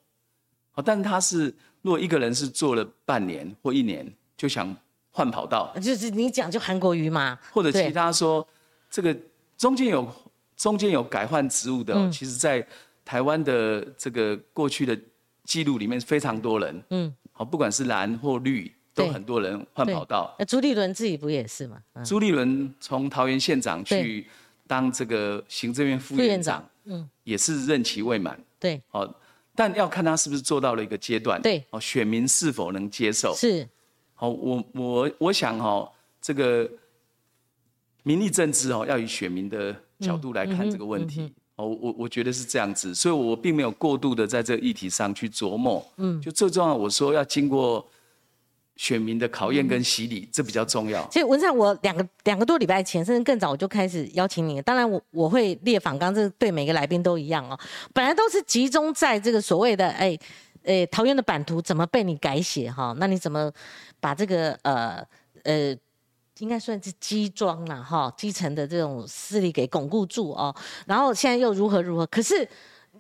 [0.74, 4.76] 哦，但他是如果一个人是做了半年或一年就想
[5.12, 8.46] 换跑道，就是你讲就韩国瑜嘛，或者其他说
[8.90, 9.16] 这个
[9.58, 10.12] 中间有。
[10.56, 12.66] 中间有改换职务的，其实，在
[13.04, 14.98] 台湾的这个过去的
[15.46, 16.84] 记录里面，非常多人。
[16.92, 20.36] 嗯，好，不管是蓝或绿，都很多人换跑道。
[20.38, 21.82] 那朱立伦自己不也是吗？
[22.06, 24.28] 朱立伦从桃园县长去
[24.68, 28.40] 当这个行政院副院长，嗯，也是任期未满。
[28.60, 29.14] 对，哦，
[29.56, 31.42] 但要看他是不是做到了一个阶段。
[31.42, 33.34] 对，哦，选民是否能接受？
[33.36, 33.68] 是，
[34.14, 36.70] 好，我我我想哈，这个
[38.04, 39.76] 民意政治哦，要以选民的。
[40.00, 45.82] 角度来看这个问题，哦，我我觉得是这样子，所以我并没有过度的在这个议题上去琢磨。
[45.96, 47.88] 嗯，就最重要，我说要经过
[48.76, 51.08] 选民的考验跟洗礼，这比较重要。
[51.12, 54.62] 其实文灿，我两个两个多礼拜前，甚至更早，我就开始邀请你。
[54.62, 57.60] 当然，我我会列访纲，这对每个来宾都一样哦。
[57.94, 60.18] 本来都是集中在这个所谓的哎，
[60.64, 62.96] 哎，桃园的版图怎么被你改写哈？
[62.98, 63.52] 那你怎么
[64.00, 65.06] 把这个呃
[65.44, 65.76] 呃？
[66.40, 70.54] 应该算是基庄了哈，基层的这种势力给巩固住哦。
[70.88, 72.08] 然后现在又如何如何？
[72.08, 72.46] 可是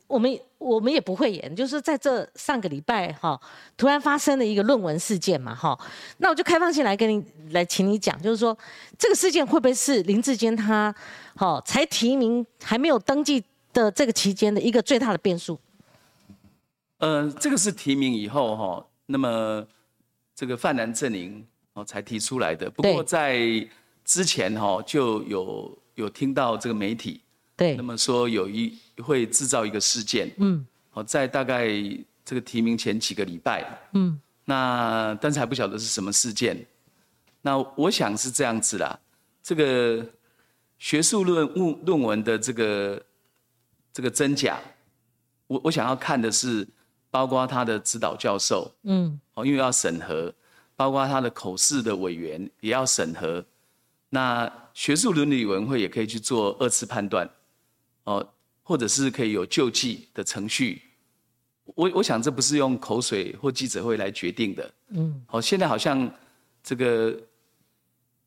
[0.07, 3.39] 我们我们也不会演，就是在这上个礼拜哈，
[3.75, 5.77] 突然发生了一个论文事件嘛哈。
[6.17, 8.57] 那我就开放性来跟你来，请你讲，就是说
[8.97, 10.93] 这个事件会不会是林志坚他
[11.35, 15.59] 好才提名还没有登记的这个期间的一个最大的变数？
[16.99, 19.65] 呃，这个是提名以后哈，那么
[20.35, 21.45] 这个泛蓝阵营。
[21.75, 22.69] 哦，才提出来的。
[22.69, 23.67] 不过在
[24.05, 27.19] 之前哈，就有有听到这个媒体，
[27.55, 31.67] 对，那么说有一会制造一个事件，嗯，好，在大概
[32.25, 36.65] 这个提名前几个礼拜，嗯，那但是还不晓得是什么事件。
[37.41, 38.99] 那我想是这样子啦，
[39.41, 40.05] 这个
[40.77, 43.05] 学术论论论文的这个
[43.91, 44.59] 这个真假，
[45.47, 46.67] 我我想要看的是，
[47.11, 50.33] 包括他的指导教授，嗯，哦，因为要审核。
[50.75, 53.45] 包括他的口试的委员也要审核，
[54.09, 57.29] 那学术伦理委员会也可以去做二次判断，
[58.03, 58.27] 哦，
[58.63, 60.81] 或者是可以有救济的程序。
[61.75, 64.71] 我我想这不是用口水或记者会来决定的。
[64.89, 66.11] 嗯，好，现在好像
[66.61, 67.17] 这个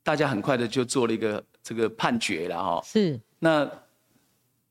[0.03, 2.83] 大家很快的就做了一个这个判决了哈。
[2.83, 3.21] 是。
[3.39, 3.71] 那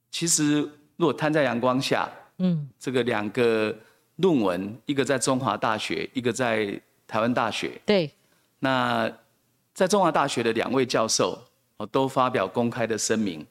[0.10, 0.62] 其实
[0.98, 3.76] 如果摊在阳光下，嗯，这个两个
[4.16, 7.80] 论文，一个在中华大学，一个在台湾大学。
[7.86, 8.10] 对。
[8.58, 9.12] 那
[9.76, 11.40] 在中华大学的两位教授
[11.78, 13.46] 哦，都发表公开的声明，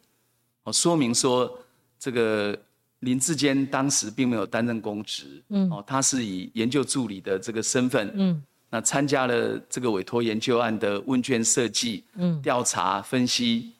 [0.64, 1.58] 哦，说明说
[1.98, 2.58] 这个
[3.00, 13.72] 林志坚当时并没有担任公职，嗯，哦，他是以研究助理的这个身份，嗯，那参加了这个委托研究案的问卷设计，嗯，调查分析，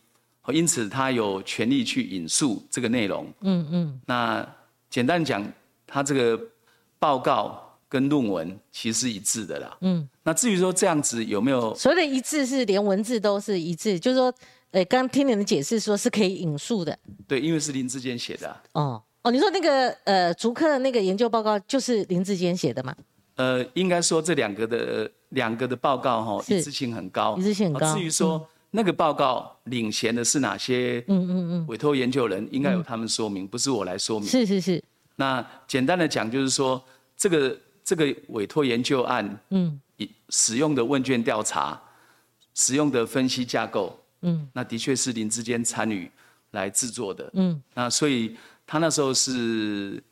[0.45, 4.47] 哦，因此他有权利去引述这个内容，嗯嗯，那
[4.89, 5.45] 简单讲，
[5.87, 6.41] 他这个
[6.99, 7.61] 报告。
[7.87, 9.77] 跟论文其实是一致的啦。
[9.83, 14.35] 嗯，那至于说这样子有没有所谓的一致，是连文字都是一致，就是说，
[14.75, 16.99] 呃，刚听你的解释说是可以引述的。
[17.29, 18.61] 对，因为是林志坚写的。
[18.73, 22.93] 哦哦，你说那个呃，竹科的那个研究报告就是林志坚写的吗？
[23.37, 27.95] 呃，应该说这两个的两个的报告哈，一致性很高，一致性很高。
[27.95, 31.05] 至于说那个报告领衔的是哪些？
[31.07, 34.29] 嗯嗯嗯，委托研究人应该由他们说明，不是我来说明。
[34.29, 34.83] 是是是。
[35.15, 36.83] 那简单的讲就是说
[37.17, 37.57] 这个。
[37.87, 39.79] 这个委托研究案，嗯，
[40.31, 41.79] 使用的问卷调查，
[42.55, 46.11] 使用的分析架构，嗯，那的确是林志坚参与
[46.51, 50.03] 来制作的，嗯，那所以他那时候是，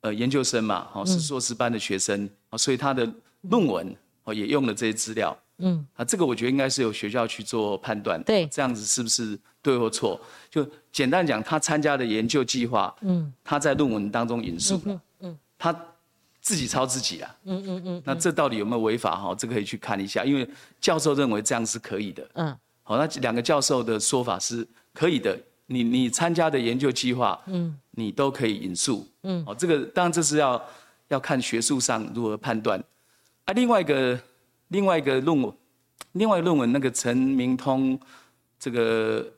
[0.00, 3.08] 呃，研究生嘛，哦，是硕士班的学生，哦，所以他的
[3.42, 10.20] 论文哦也用了这些资料，嗯，啊，这个我觉得应该是由学校去做判断，对，这样子是不是对或错？
[10.50, 15.74] 就简单讲，他参加的研究计划，嗯，他在论文当中引述了，嗯，他。
[16.40, 19.14] 自己抄自己啊，嗯嗯嗯，那这到底有没有违法？
[19.14, 19.34] 哈？
[19.34, 20.48] 这可以去看一下，因为
[20.80, 22.56] 教授认为这样是可以的，嗯，
[22.88, 30.58] 好，那两个教授的说法是可以的，你你参加的研究计划，嗯，你都可以引述，嗯，哦，这个当然这是要
[31.08, 32.82] 要看学术上如何判断，
[33.44, 34.18] 啊，另外一个
[34.68, 35.52] 另外一个论文，
[36.12, 38.00] 另外论文那个陈明通
[38.58, 39.30] 这个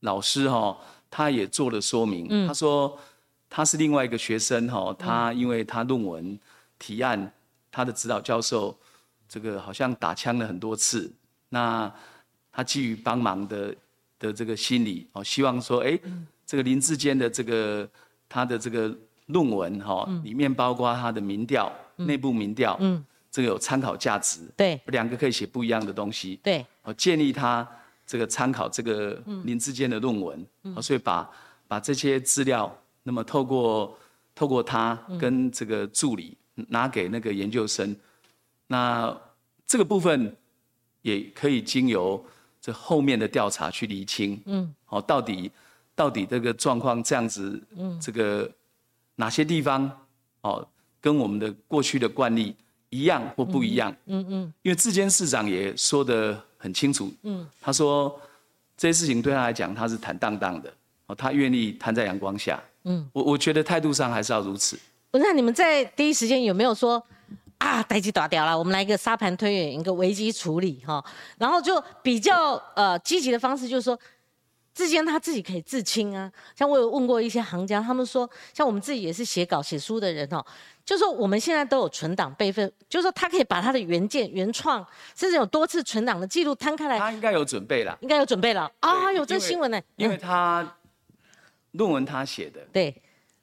[0.00, 0.76] 老师哈，
[1.08, 2.98] 他也做了说明，他说。
[3.52, 6.38] 他是另外一个学生哈，他因为他论文
[6.78, 7.32] 提案，
[7.72, 8.78] 他的指导教授
[9.28, 11.12] 这个好像打枪了很多次，
[11.48, 11.92] 那
[12.60, 13.74] 他基于帮忙的
[14.18, 15.98] 的这个心理哦，希望说哎，
[16.44, 17.88] 这个林志坚的这个
[18.28, 18.94] 他的这个
[19.26, 27.66] 论文哈，里面包括他的民调内部民调，嗯，这个有参考价值，对，两个可以写不一样的东西，对，我建议他
[28.06, 31.30] 这个参考这个林志坚的论文，嗯，所以把
[31.66, 32.76] 把这些资料。
[33.02, 33.96] 那么透过
[34.34, 36.36] 透过他跟这个助理
[36.68, 37.96] 拿给那个研究生，
[38.66, 39.18] 那
[39.66, 40.36] 这个部分
[41.00, 42.22] 也可以经由
[42.60, 45.50] 这后面的调查去厘清，嗯，哦，到底
[45.94, 48.50] 到底这个状况这样子，嗯，这个
[49.16, 49.90] 哪些地方
[50.42, 50.66] 哦
[51.00, 52.54] 跟我们的过去的惯例
[52.90, 58.20] 一样或不一样，嗯嗯，因为志坚市长也说的很清楚，嗯，他说
[58.76, 60.72] 这些事情对他来讲他是坦荡荡的，
[61.06, 62.62] 哦，他愿意摊在阳光下。
[62.84, 64.78] 嗯，我我觉得态度上还是要如此。
[65.12, 67.02] 那你们在第一时间有没有说
[67.60, 71.04] 啊，待机打掉了，我们来一个沙盘推演，一个危机处理哈？
[71.38, 73.98] 然后就比较呃积极的方式，就是说，
[74.74, 76.32] 之间他自己可以自清啊。
[76.56, 80.44] 像我有问过一些行家，他们说，像我们自己也是写稿写书的人哦，
[80.84, 86.98] 就说我们现在都有存档备份，就是说他可以把他的原件、原创，甚至有多次存档的记录摊开来。
[86.98, 89.12] 他应该有准备了，应该有准备了啊！
[89.12, 90.76] 有这新闻呢，因为他。
[91.72, 92.92] 论文他写的，对，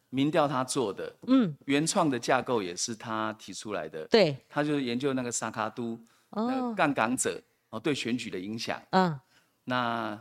[0.10, 9.20] 民调他做的，嗯，原创的架构也是他提出来的，对，他就是研究那个萨卡都，哦，杠杆者哦对选举的影响，嗯，
[9.66, 10.20] 那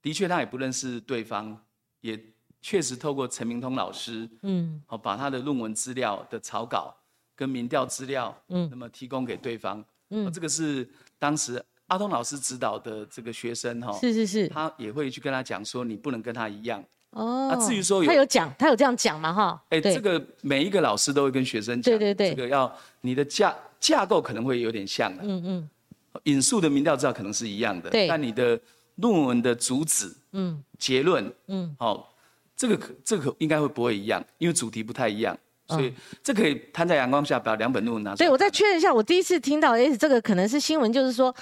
[0.00, 1.60] 的确他也不认识对方，
[2.00, 2.18] 也
[2.62, 6.94] 确实透过陈明通老师，嗯，好把他的论文资料的草稿
[7.34, 16.84] 跟民调资料，嗯，那么提供给对方，嗯，这个是当时阿东老师指导的这个学生哈，是是是，他也会去跟他讲说，你不能跟他一样。
[17.16, 19.32] 哦，啊，至于说他有讲，他有这样讲嘛？
[19.32, 25.68] 哈，哎，这个每一个老师都会跟学生讲，对对对，这个要你的架架构可能会有点像，嗯嗯，
[26.24, 28.60] 引述的民调资料可能是一样的，对，但你的
[28.96, 32.14] 论文的主旨，嗯，结论，嗯，好，
[32.54, 34.22] 这个可这个应该会不会一样？
[34.36, 35.34] 因为主题不太一样，
[35.68, 38.26] 所以这可以摊在阳光下，把两本论文拿出来。
[38.26, 41.34] 对，我再确认一下，我第一次听到，哎，这个可能是新闻，就是说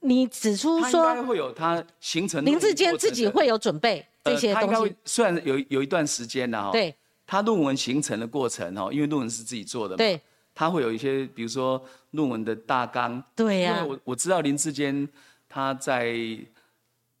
[0.00, 4.06] 你指出说，会有他形成林志坚自己会有准备。
[4.22, 4.94] 这些东西。
[5.04, 6.94] 虽然有有一段时间了哈，对，
[7.26, 10.20] 他论文形成的过程哈，因为论文是自己做的嘛，对，
[10.54, 15.08] 他会有一些，比如说论文的大纲，对呀，因为我我知道林志坚
[15.48, 16.14] 他在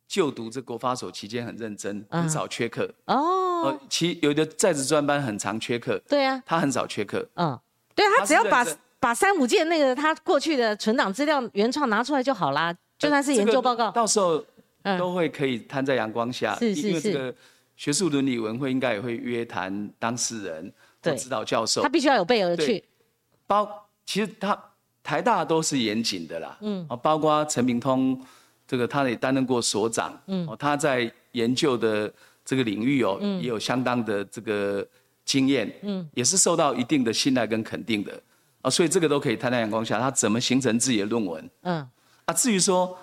[0.06, 2.92] 就读这国发所期间很认真，很少缺课。
[3.06, 7.58] 哦，其有的在职专班很常缺课，对呀，他很少缺课，嗯，
[7.94, 8.62] 对他只要把
[9.00, 14.44] 把三五件那个他过去的存档资料原创拿出来就好啦，就算是研究报告，到时候
[14.98, 16.54] 都会可以摊在阳光下。
[16.58, 16.88] 是是是。
[16.88, 17.34] 因为这个
[17.76, 20.70] 学术伦理委员会应该也会约谈当事人、
[21.16, 22.84] 指导教授，他必须要有备而去。
[23.46, 24.56] 包其实他
[25.02, 28.20] 台大都是严谨的啦，嗯，啊，包括陈明通，
[28.68, 32.12] 这个他也担任过所长，嗯，哦，他在研究的
[32.44, 34.86] 这个领域哦，也有相当的这个
[35.24, 38.20] 经验，嗯，也是受到一定的信赖跟肯定的。
[38.62, 41.50] 啊，所以这个都可以摊在阳光下，他怎么形成自己的论文？
[41.62, 41.88] 嗯，
[42.26, 42.98] 啊，至于说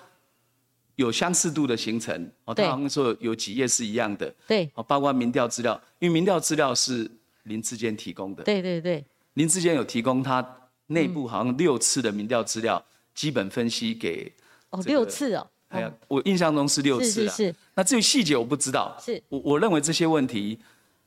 [0.94, 7.10] 有相似度的形成，哦，他好像说有几页是一样的，对，哦，包括民调资料，因为民调资料是
[7.44, 9.04] 林志坚提供的，对对对，
[9.34, 10.46] 林志坚有提供他
[10.86, 12.84] 内部好像六次的民调资料，
[13.14, 14.32] 基本分析给
[14.70, 19.20] 哦六次哦，哎呀，我印象中是六次啊，是是是，那至于细节我不知道，是。
[19.28, 20.58] 我我认为这些问题，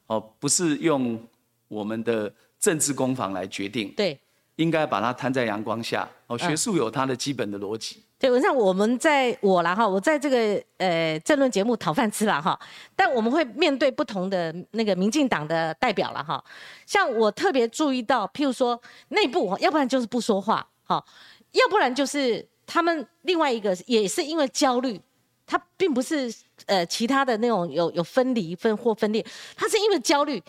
[0.08, 1.18] 哦，不是用
[1.68, 4.20] 我们的政治攻防来决定，对。
[4.56, 6.38] 应该把它摊在阳光下哦。
[6.38, 8.04] 学术有它的基本的逻辑。
[8.20, 12.60] 对，我像我们在我啦哈，我在这个呃政论节目讨饭吃了哈。
[12.96, 16.44] 但我们会面对不同的那个民进党的代表了哈。
[16.86, 21.04] 像我特别注意到，譬如说内部，要不然就是不说话哈，
[21.54, 25.02] 要不然就是他们另外一个也是因为焦虑，
[25.48, 26.32] 他并不是
[26.68, 29.26] 呃其他的那种有有分离分或分裂，
[29.56, 30.40] 他是因为焦虑。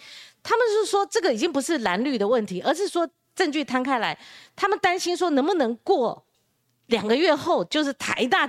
[0.42, 3.08] 他们是说这个已经不是蓝绿的问题，而是说。
[3.34, 4.18] 证据摊开来，
[4.54, 6.24] 他们担心说能不能过
[6.86, 8.46] 两个月后，就是台大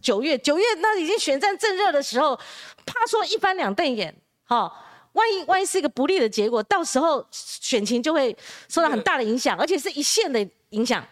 [0.00, 2.38] 九月九月那已经选战正热的时候，
[2.86, 4.14] 怕说一翻两瞪眼，
[4.44, 4.72] 哈，
[5.12, 8.36] 万一万一是一个不利的结果，到时候选情就会
[8.68, 11.04] 受到很大的影响，而且是一线的影响。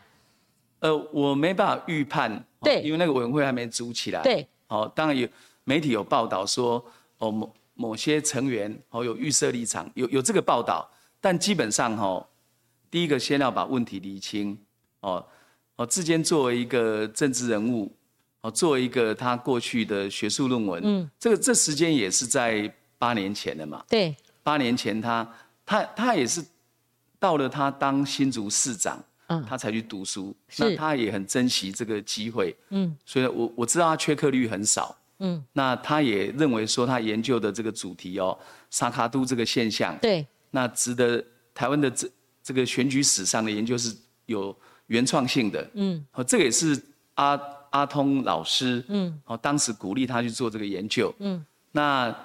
[0.79, 5.27] 呃，我没办法预判，对，因为那个委员会还没组起来，对，哦，当然有
[5.65, 6.85] 媒体有报道说，
[7.19, 10.89] 哦某某些成员哦有预设立场，有有这个报道，
[11.21, 12.25] 但基本上哈。
[12.91, 14.59] 第一个先要把问题理清，
[15.01, 15.25] 哦，
[15.77, 17.95] 哦，志坚作为一个政治人物，
[18.41, 25.29] 哦，作为一个他过去的学术论文，嗯，这个这时间也是在八年前的嘛，对，八年前他
[25.67, 26.43] 他他也是
[27.19, 38.39] 到了他当新竹市长，嗯，他才去读书，那他也很珍惜这个机会，嗯，所以我我知道他缺课率很少，嗯，那他也认为说他研究的这个主题哦，
[38.71, 41.23] 沙卡都这个现象，对，那值得
[41.53, 42.09] 台湾的这。
[42.49, 43.95] 这个选举史上的研究是
[44.25, 46.83] 有原创性的，嗯，哦，这个也是
[47.13, 47.39] 阿
[47.69, 52.17] 阿通老师，嗯，哦，当时鼓励他去做这个研究，嗯，那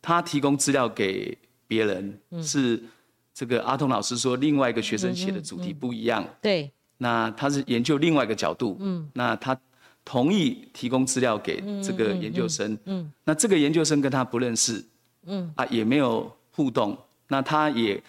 [0.00, 1.36] 他提供资料给
[1.66, 2.80] 别人，是
[3.34, 9.60] 这个阿通老师说另外一个学生写的主题不一样，对，那他是研究另外一个角度，嗯，那他
[10.04, 14.84] 同意提供资料给这个研究生，嗯，那这个研究生跟他不认识，
[15.26, 16.96] 嗯，啊，也没有互动，
[17.26, 18.00] 那他也。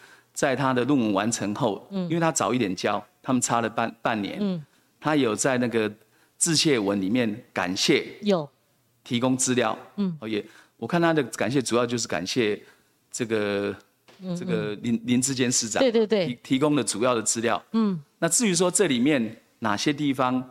[0.42, 4.66] 在他的论文完成后，嗯，因为他早一点交，他们差了半半年，嗯，
[5.00, 5.88] 他有在那个
[6.40, 8.50] 致谢文里面感谢，有。
[9.04, 10.44] 提供资料，嗯，哦也，
[10.78, 12.60] 我看他的感谢主要就是感谢
[13.12, 13.76] 这个
[14.36, 20.50] 这个林林志坚市长，对对对，提提供的主要的资料，嗯，那至于说这里面哪些地方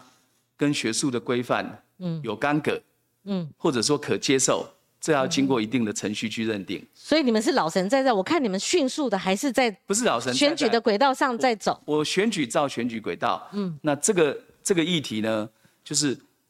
[0.57, 2.81] 跟学术的规范，嗯，有干戈，
[3.25, 4.69] 嗯，或者说可接受。
[5.01, 11.81] 这要经过一定的程序去认定，所以你们是老神在在，我看你们迅速的还是在不是老神选举的轨道上在走。
[11.87, 15.49] 我选举照选举轨道，嗯，那这个这个议题呢，
[15.83, 16.09] 就是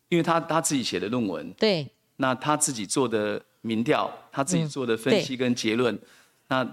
[0.08, 5.96] 因为他他自己写的论文，对，那他自己做的民调，他自己做的分析跟结论，
[6.48, 6.68] 那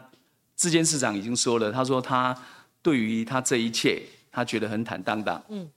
[0.56, 2.36] 志坚市长已经说了，他说他
[2.82, 4.02] 对于他这一切，
[4.32, 5.70] 他觉得很坦荡荡，嗯。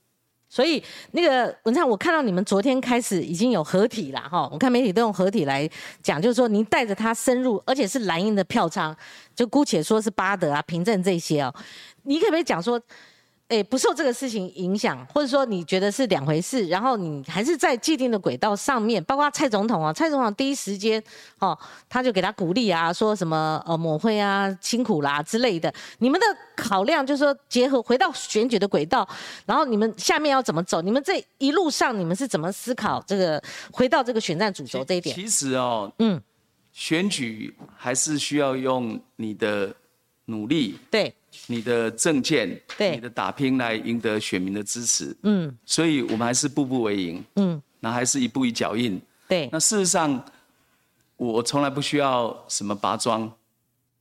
[0.50, 0.82] 所以
[1.12, 5.66] 那个文灿，我看到你们昨天开始已经有合体了哈，我看媒体都用合体来
[6.02, 8.94] 讲，就是说您带着他深入，而且是蓝印的票仓，
[9.34, 11.54] 就姑且说是巴德啊、凭证这些哦，
[12.02, 12.78] 你可不可以讲说？
[13.50, 21.02] 哎，不受这个事情影响，或者说你觉得是两回事，然后你还是在既定的轨道上面，包括蔡总统啊，蔡总统第一时间
[21.40, 25.74] 哦，他就给他鼓励啊，说什么呃抹灰啊，辛苦啦之类的。
[25.98, 29.08] 你们的考量就是说，结合回到选举的轨道，
[29.44, 30.80] 然后你们下面要怎么走？
[30.80, 33.42] 你们这一路上你们是怎么思考这个
[33.72, 35.12] 回到这个选战主轴这一点？
[35.12, 36.22] 其实哦，嗯，
[36.70, 39.74] 选举还是需要用你的
[40.30, 40.78] 努力。
[40.90, 41.12] 对。
[41.46, 49.48] 你的政见，对你的打拼来赢得选民的支持，嗯，所以我们还是步步为营，嗯，那还是一步一脚印，对。
[49.52, 50.24] 那事实上，
[51.16, 53.32] 我从来不需要什么拔桩，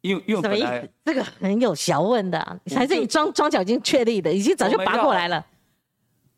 [0.01, 5.45] 因为因为本来这个很有学问的，还是你装装脚已经确立的，已经早就拔过来了。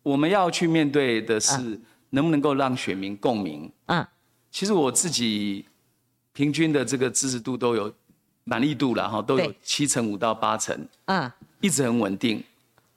[0.04, 1.80] 我们要去面对的是
[2.10, 4.06] 能不能够让选民共鸣，嗯，
[4.52, 5.66] 其实我自己
[6.34, 7.94] 平均的这个支持度都有。
[8.44, 12.44] 满意度了哈，都有七成五到八成，嗯，一直很稳定。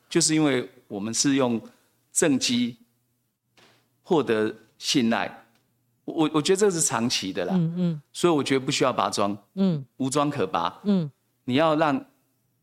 [0.09, 1.61] 就是因为我们是用
[2.13, 2.77] 正机
[4.03, 5.45] 获得信赖。
[6.05, 11.11] 我我觉得这是长期的啦，嗯嗯，所以我觉得不需要拔桩，嗯，无桩可拔，嗯，
[11.45, 11.99] 你要让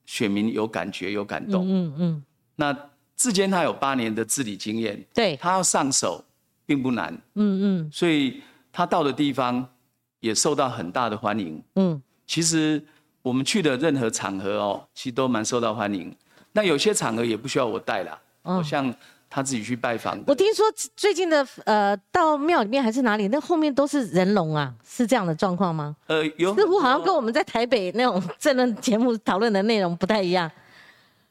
[0.06, 2.24] 选民有感觉、有感动，嗯嗯，
[2.56, 6.24] 那志坚他有八年的治理经验，对，他要上手
[6.68, 9.68] 并不难，嗯嗯，所以他到的地方
[10.20, 12.00] 也受到很大的欢迎，嗯，
[12.32, 12.82] 其实
[13.22, 16.16] 我们去的任何场合哦，其实都蛮受到欢迎，
[16.54, 18.94] 那有些场合也不需要我带啦，哦，像。
[19.34, 20.22] 他自己去拜访。
[20.28, 25.96] 我听说最近的呃，到庙里面还是哪里，那后面都是人龙啊，是这样的状况吗？
[26.08, 26.54] 呃，有。
[26.54, 30.52] 似乎好像跟我们在台北那种政论节目讨论的内容不太一样。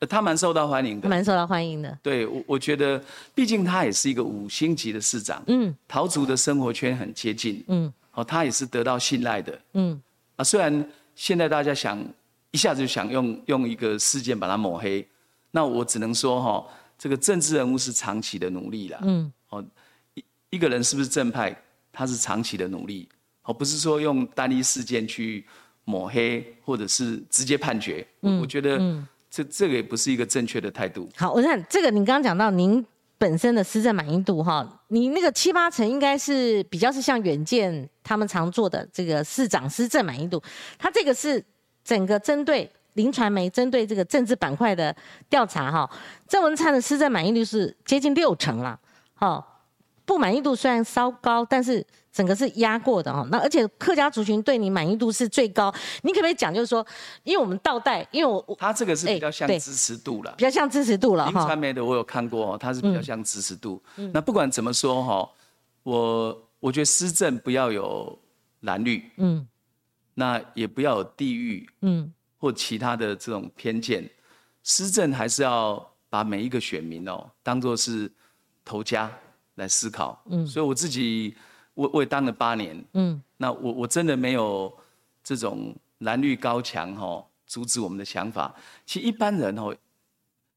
[0.08, 1.10] 他蛮受到欢迎的。
[1.10, 1.98] 蛮受到欢迎的。
[2.02, 2.98] 对，我我觉得，
[3.34, 5.42] 毕竟他也是一个五星级的市长。
[5.48, 5.76] 嗯。
[5.86, 7.62] 桃竹的生活圈很接近。
[7.68, 7.92] 嗯。
[8.14, 9.60] 哦，他也是得到信赖的。
[9.74, 10.00] 嗯。
[10.40, 12.02] 啊，虽然现在大家想
[12.50, 15.06] 一下子就想用用一个事件把它抹黑，
[15.50, 16.66] 那我只能说哈。
[17.02, 19.64] 这个政治人物是长期的努力啦，嗯，哦，
[20.12, 21.56] 一一个人是不是正派，
[21.90, 23.08] 他是长期的努力，
[23.44, 25.46] 哦，不是说用单一事件去
[25.86, 28.78] 抹黑或者是直接判决，嗯，我觉得
[29.30, 31.08] 这这个也不是一个正确的态度。
[31.16, 32.84] 好，我想这个您刚刚讲到您
[33.16, 40.40] 本身的施政满意度哈，你那个七八成应该是比较是像远见他们常做的这个市长施政满意度，
[40.78, 41.44] 他这个是
[41.82, 42.70] 整个针对。
[42.94, 44.94] 林传媒针对这个政治板块的
[45.28, 45.88] 调查，哈，
[46.26, 48.78] 郑文灿的施政满意度是接近六成了，
[49.14, 49.42] 哈，
[50.04, 53.26] 不满意度虽然稍高，但是整个是压过的哈。
[53.30, 56.86] 那而且客家族群对你满意度是最高，你可不可以讲，就是说，
[57.22, 61.30] 因为我们倒带，因为我他这个是比较像支持度了，比较像支持度了哈。
[61.30, 63.82] 林传媒的我有看过，他是比较像支持度。
[64.12, 65.30] 那不管怎么说哈，
[65.82, 68.18] 我我觉得施政不要有
[68.60, 69.46] 蓝绿，嗯，
[70.14, 72.12] 那也不要有地域，嗯。
[72.42, 74.02] 或其他的这种偏见，
[74.62, 78.10] 施政还是要把每一个选民哦当做是
[78.64, 79.12] 头家
[79.56, 80.18] 来思考。
[80.24, 81.36] 嗯，所以我自己
[81.74, 82.84] 我我也当了八年。
[82.94, 84.72] 嗯，那我我真的没有
[85.22, 88.54] 这种蓝绿高墙哈阻止我们的想法。
[88.86, 89.74] 其实一般人哦，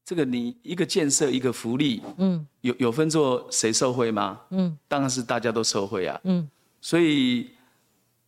[0.04, 4.40] 这个你一个建设一个福利，嗯，有有分做谁受贿吗？
[4.50, 6.20] 嗯，当然是大家都受贿啊。
[6.24, 6.48] 嗯，
[6.80, 7.50] 所以。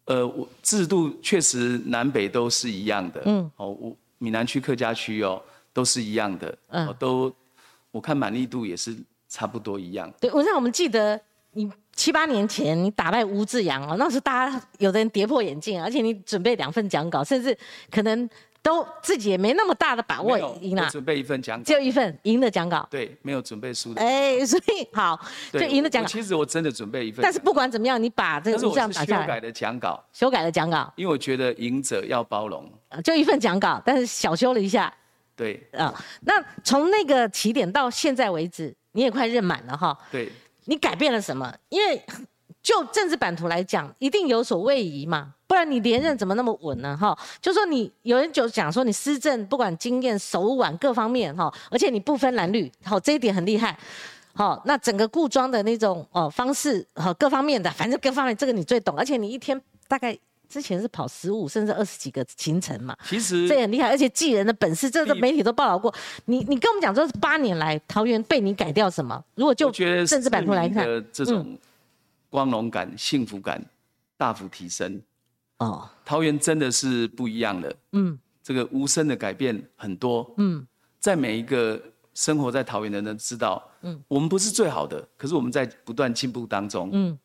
[0.08, 3.20] 呃，我制度确实南北都是一样的。
[3.24, 6.58] 嗯，哦，我闽南区、客家区哦，都是一样的。
[6.68, 7.34] 嗯，都
[7.90, 10.08] 我看满意度也是差不多一样。
[10.20, 11.20] 对，我让我们记得
[11.50, 17.56] 你七八年前你打败吴志阳哦，那时大家有的人跌破眼镜，而且你准备两份讲稿，甚至
[17.90, 18.30] 可能。
[18.62, 22.84] 都自己也没那么大的把握赢了，准备一份讲稿，只有一份赢的讲稿。
[22.90, 24.02] 对，没有准备输的。
[24.02, 25.16] 哎，所以好，
[25.52, 26.08] 就赢的讲稿。
[26.08, 29.22] 其实我真的准备一份，但是不管怎么样，你把这个这样打下来。
[29.22, 30.92] 修改的讲稿，修改的讲稿。
[30.96, 32.68] 因为我觉得赢者要包容。
[33.04, 34.92] 就一份讲稿，但是小修了一下。
[35.36, 35.64] 对。
[35.72, 36.34] 啊，那
[36.64, 39.96] 从那个起点到现在为止，你也快认满了哈。
[40.10, 40.28] 对。
[40.66, 41.52] 你改变了什么？
[41.68, 42.00] 因为
[42.62, 45.32] 就政治版图来讲，一定有所位移嘛。
[45.46, 46.96] 不然你连任怎么那么稳呢？
[47.00, 53.78] 哈，就说你有人就讲说你施政不管经验、手腕各方面哈，而且你不分蓝绿，好这一点很厉害。
[54.34, 58.96] 好，那整个固装的那种哦方式和各方面的，反正各方面这个你最懂。
[58.98, 60.18] 而且你一天大概
[60.48, 63.88] 之前是跑十五甚至二十几个行程嘛，其实这很厉害。
[63.88, 65.92] 而且记人的本事，这个媒体都报道过。
[66.24, 69.22] 你你跟我们讲说八年来桃园被你改掉什么？
[69.34, 71.58] 如果就政治版图来看，这种
[72.30, 73.64] 光荣感、幸福感
[74.16, 75.00] 大幅提升。
[75.58, 77.72] 哦，桃园真的是不一样了。
[77.92, 80.34] 嗯，这个无声的改变很多。
[80.36, 80.66] 嗯，
[81.00, 81.80] 在每一个
[82.14, 86.90] 生活在桃园的人知道，嗯，我们不是最好的，可是我们在不断进步当中。
[86.92, 87.18] 嗯，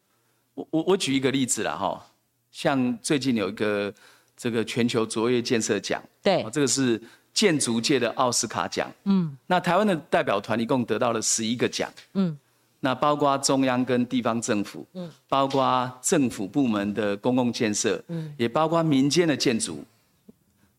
[0.53, 2.05] 我我我举一个例子啦，哈，
[2.51, 3.93] 像最近有一个
[4.37, 7.01] 这个全球卓越建设奖，对，这个是
[7.33, 8.91] 建筑界的奥斯卡奖。
[9.05, 11.91] 嗯，那台湾的代表团一共得到了十一个奖。
[12.13, 12.37] 嗯。
[12.83, 19.85] 那包括中央跟地方政府，嗯，包括政府部门的公共建设，嗯，也包括民间的建筑。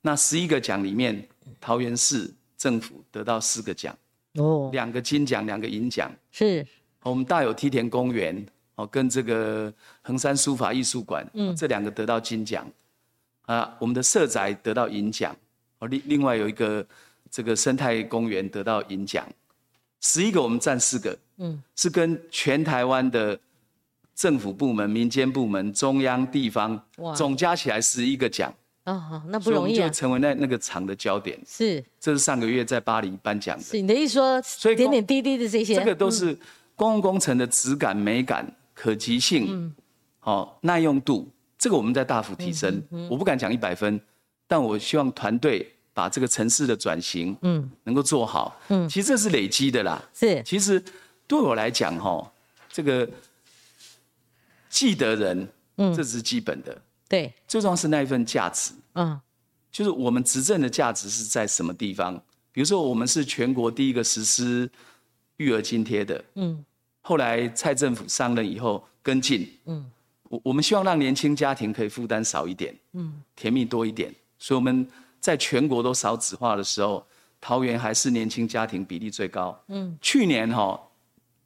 [0.01, 1.25] 那十一个奖里面，
[1.61, 3.97] 桃园市政府得到四个奖，
[4.35, 6.11] 哦，两个金奖，两个银奖。
[6.33, 6.67] 是，
[7.05, 8.45] 我们大有梯田公园，
[8.77, 12.67] 哦，跟这个衡山书法艺术馆，嗯，这两个得到金奖。
[13.47, 15.37] 啊，我们的社宅得到银奖，
[15.81, 16.87] 哦，另另外有一个
[17.29, 19.27] 这个生态公园得到银奖。
[20.01, 23.39] 十一个，我们占四个，嗯，是跟全台湾的
[24.15, 28.53] 政府部门、民间部门、中央、地方，哇，总加起来十一个奖，
[28.85, 31.39] 哦，那不容易啊，就成为那那个场的焦点。
[31.47, 33.63] 是，这是上个月在巴黎颁奖的。
[33.63, 36.33] 是你的意思说，所以点点滴滴的这些，这个都是
[36.77, 38.45] 公共工程的质感、美感、
[38.75, 39.75] 可及性，嗯，
[40.19, 42.83] 好，耐用度，这个我们在大幅提升。
[43.11, 44.01] 我不敢讲一百分，
[44.47, 50.03] 但我希望团队把这个城市的转型，嗯，能够做好，嗯，其实这是累积的啦。
[50.15, 50.83] 是，其实
[51.27, 52.33] 对我来讲，哈，
[52.71, 53.09] 这个
[54.69, 56.81] 记得人，嗯，这是基本的。
[57.09, 59.21] 对，最重要是那一份价值，嗯，
[59.71, 62.23] 就是我们执政的价值是在什么地方？
[62.53, 64.71] 比如说，我们是全国第一个实施
[65.39, 66.63] 育儿津贴的，嗯，
[67.03, 69.85] 后来蔡政府上任以后跟进，嗯，
[70.31, 74.89] 我我们希望让年轻家庭可以负担少一点，嗯，甜蜜多一点，所以我们
[75.21, 77.07] 在全国都少子化的时候，
[77.41, 80.81] 桃园还是年轻家庭比例最高，嗯，去年哈，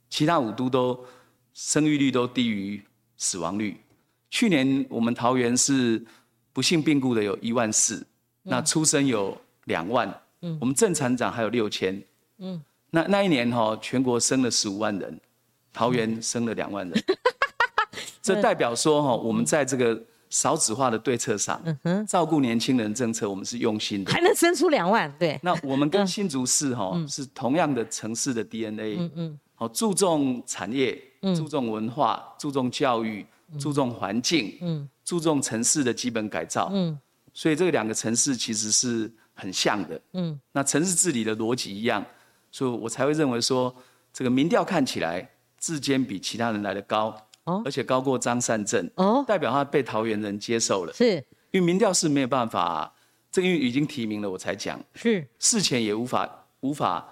[0.08, 1.04] 其他五都都
[1.52, 2.80] 生育率都低于
[3.16, 3.76] 死亡率，
[4.30, 6.04] 去年我们桃园是
[6.52, 8.06] 不幸病故的有一万四，
[8.42, 10.08] 那出生有两万。
[10.42, 10.58] 嗯。
[10.60, 12.00] 我们正常长还有六千，
[12.38, 15.18] 嗯，那那一年哈，全国生了十五万人，
[15.76, 17.04] 桃园生了两万人，
[18.22, 21.60] 这代表说哈，我们在这个少子化的对策上，
[22.08, 25.38] 照顾年轻人政策，我们是用心的，还能生出两万，对。
[25.42, 30.98] 那我们跟新竹市哈是同样的城市的 DNA，嗯嗯，好注重产业，
[31.36, 33.26] 注重文化，注重教育，
[33.58, 36.98] 注重环境，嗯，注重城市的基本改造，嗯，
[37.34, 39.12] 所以这两个城市其实是。
[39.38, 42.02] 很像的，嗯，那城市治理的逻辑一样，
[42.50, 43.76] 所以我才会认为说，
[44.10, 51.16] 这个民调看起来志坚比其他人来的高，哦，而且高过张善政，哦，代表他被桃园人接受了，是，
[51.50, 52.92] 因为民调是没有办法，
[53.30, 56.28] 这因为已经提名了我才讲，是，事前也无法
[56.60, 57.06] 无法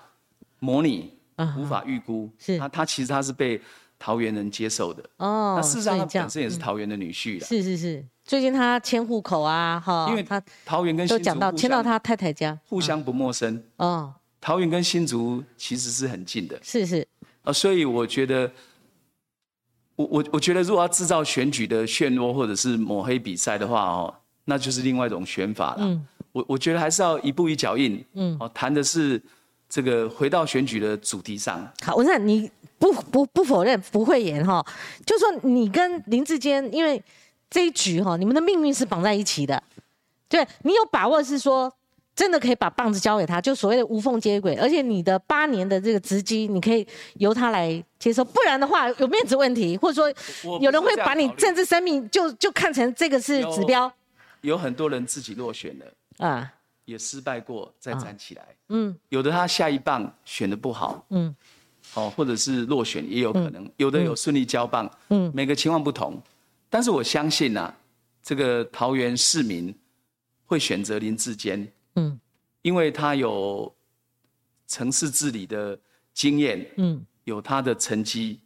[0.58, 1.12] 模拟，
[1.58, 3.60] 无法预估，是，他他其实他是被
[3.98, 8.04] 桃园人接受的，哦，那事实上他本身也是桃园的女婿了，是是是。
[8.24, 13.62] 最近他迁户口啊，哈，因为他桃园跟新竹都讲到迁到他太太家，互相不陌生。
[13.76, 16.58] 哦，桃园跟新竹其实是很近的。
[16.62, 17.06] 是是。
[17.44, 18.50] 啊，所以我觉得，
[19.94, 24.12] 我我我觉得，如果要制造选举的漩涡或者是抹黑比赛的话，哦，
[24.46, 25.82] 那就是另外一种选法了。
[25.82, 26.04] 嗯。
[26.32, 28.04] 我我觉得还是要一步一脚印。
[28.14, 28.36] 嗯。
[28.40, 29.22] 哦，谈的是
[29.68, 31.64] 这个回到选举的主题上。
[31.82, 34.64] 好，我知道你不不不否认不会演哈，
[35.06, 37.00] 就说你跟林志坚，因为。
[37.50, 39.62] 这一局哈，你们的命运是绑在一起的，
[40.28, 41.72] 对你有把握是说
[42.14, 53.92] 真的可以把棒子交给他，就所谓的无缝接轨，而且你的八年的这个职机，你可以由他来接受，不然的话有面子问题，或者说有人会把你政治生命就就看成这个是指标。
[54.42, 55.86] 有很多人自己落选了
[56.18, 56.52] 啊，
[56.84, 61.34] 也失败过再站起来，嗯，有的他下一棒选的不好，嗯，
[61.94, 66.20] 哦，或者是落选也有可能，有的有顺利交棒，嗯，每个情况不同。
[66.68, 67.74] 但是我相信啊，
[68.22, 69.74] 这个桃园市民
[70.44, 72.18] 会选择林志坚，嗯，
[72.62, 73.72] 因为他有
[74.66, 75.78] 城市治理的
[76.12, 78.40] 经验，嗯，有他的成绩，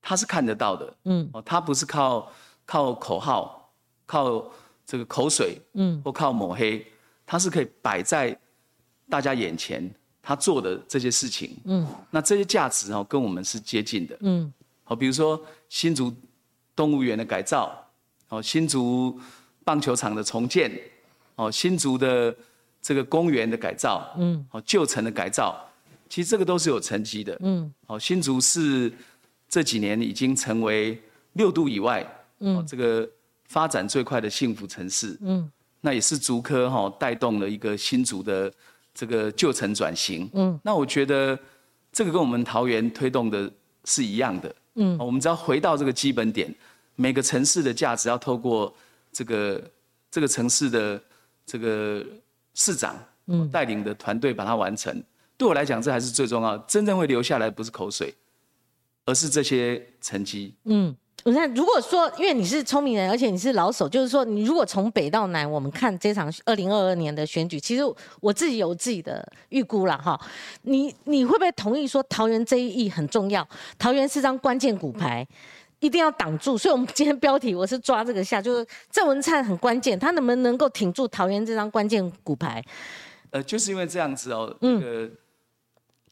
[0.00, 2.32] 他是看得到的，嗯，哦，他不是靠
[2.64, 3.72] 靠口号，
[4.06, 4.50] 靠
[4.86, 6.86] 这个口水，嗯，或靠抹黑，
[7.24, 8.38] 他是可以摆在
[9.08, 9.92] 大家眼前，
[10.22, 14.52] 他做的这些事情，嗯，那这些价值哦，跟我们是接近的，嗯，
[14.84, 16.14] 好，比如说新竹。
[16.76, 17.72] 动物园的改造，
[18.30, 19.16] 哦，新竹
[19.62, 20.76] 棒球场的重建，
[21.36, 22.36] 哦，新竹的
[22.84, 25.58] 这个公园的改造，嗯，哦，旧城的改造，
[26.10, 28.92] 其实这个都是有成绩的，嗯，哦，新竹是
[29.48, 31.00] 这几年已经成为
[31.32, 32.06] 六度以外，
[32.40, 33.08] 嗯，这个
[33.46, 38.52] 发展最快的幸福城市，嗯，那也是竹科哈带动了一个新竹的
[38.92, 41.38] 这个旧城转型，嗯，那我觉得
[41.90, 43.50] 这个跟我们桃园推动的
[43.86, 44.54] 是一样的。
[44.74, 46.54] 嗯，我们只要回到这个基本点，
[46.96, 48.74] 每个城市的价值要透过
[49.10, 49.70] 这个
[50.10, 51.00] 这个城市的
[51.46, 52.04] 这个
[52.54, 52.96] 市长
[53.52, 55.02] 带领的团队把它完成。
[55.36, 56.56] 对我来讲，这还是最重要。
[56.58, 58.14] 真正会留下来不是口水，
[59.04, 60.54] 而是这些成绩。
[60.64, 60.96] 嗯。
[61.22, 67.82] 我看，如果说，因为你是聪明人，而且你是老手，就是说，你如果从北到南，我们看这场二零二二年的选举，其实
[68.20, 70.20] 我自己有自己的预估了哈。
[70.62, 73.48] 你你会不会同意说，桃园这一役很重要？
[73.78, 75.26] 桃园是张关键骨牌，
[75.84, 76.56] 一定要挡住。
[76.56, 82.64] 所以，我们今天标题我是抓这个下，就是郑文灿很关键，他能不能够挺住桃园这张关键骨牌？
[83.30, 85.10] 呃，就是因为这样子哦，那个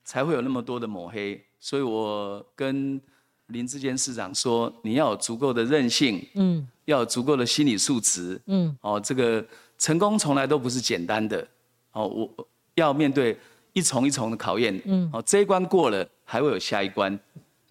[0.05, 3.01] 才会有那么多的抹黑，所以我跟。
[3.49, 9.45] 林志坚市长说：“你要有足够的韧性，嗯，要有足够的心理素质，嗯，哦，这个
[9.77, 11.47] 成功从来都不是简单的，
[11.91, 13.37] 哦，我要面对
[13.75, 17.19] 一重一重的考验，嗯，哦，这一关过了，还会有下一关，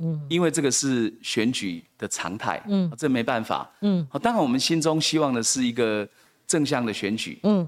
[0.02, 6.08] 嗯，因为这个是选举的常态，嗯，这没办法，嗯，哦，当然我们心中希望的是一个
[6.48, 7.68] 正向的选举，嗯，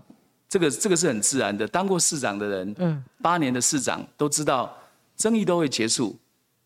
[0.49, 4.75] 这个这个是很自然的，当过市长的人，嗯，八年的市长都知道，
[5.15, 6.17] 争议都会结束，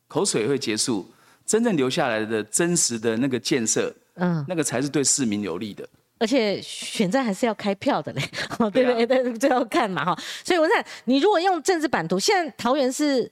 [0.08, 1.10] 口水会结束。”
[1.48, 5.88] 真正留下来的真实的那个建设，嗯，那个才是对市民有利的。
[6.20, 8.22] 而且选战还是要开票的嘞，
[8.74, 9.08] 对不对？
[9.08, 10.22] 对，最后看嘛哈。
[10.44, 13.32] 所以我想你如果用政治版图，现在桃园是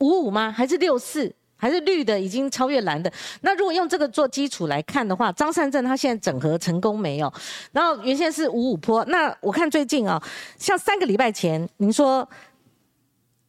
[0.00, 0.50] 五五吗？
[0.50, 1.32] 还是六四？
[1.64, 3.10] 还是绿的已经超越蓝的？
[3.40, 7.32] 那如果用这个做基础来看的话，张善政他现在整合成功没有？
[7.72, 10.22] 然后原先是五五坡，那我看最近啊，
[10.58, 12.28] 像三个礼拜前您说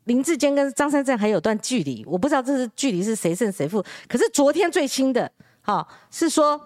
[0.05, 3.83] 林志坚跟张善政还有段距离，我不知道这是距离是谁胜谁负。
[4.07, 5.29] 可是昨天最新的，
[5.61, 6.61] 哈，是说。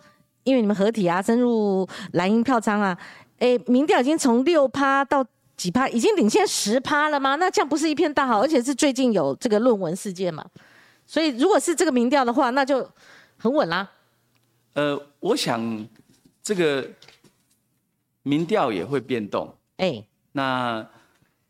[0.45, 2.97] 因为你们合体啊，深入蓝营票仓啊，
[3.37, 5.23] 哎，民调已经从六趴到
[5.55, 7.35] 几趴，已经领先十趴了吗？
[7.35, 10.43] 那这样不是一片大好，而且是最近有这个论文事件嘛？
[11.09, 12.87] 所以如果是这个民调的话，那就
[13.35, 13.89] 很稳啦。
[14.73, 15.59] 呃，我想
[16.43, 16.87] 这个
[18.21, 20.03] 民调也会变动，哎，
[20.33, 20.87] 那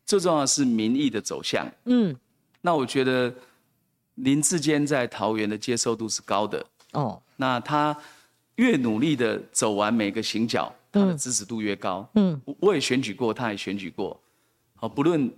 [0.06, 1.70] 最重要是民意的走向。
[1.84, 2.16] 嗯，
[2.62, 3.30] 那我觉得
[4.14, 6.64] 林志坚在桃园的接受度是高的。
[6.92, 7.94] 哦，那他。
[8.56, 12.06] 越努力的走完每个行脚，他的支持度越高。
[12.14, 14.20] 嗯，我也选举过，他也选举过。
[14.74, 15.32] 好，不论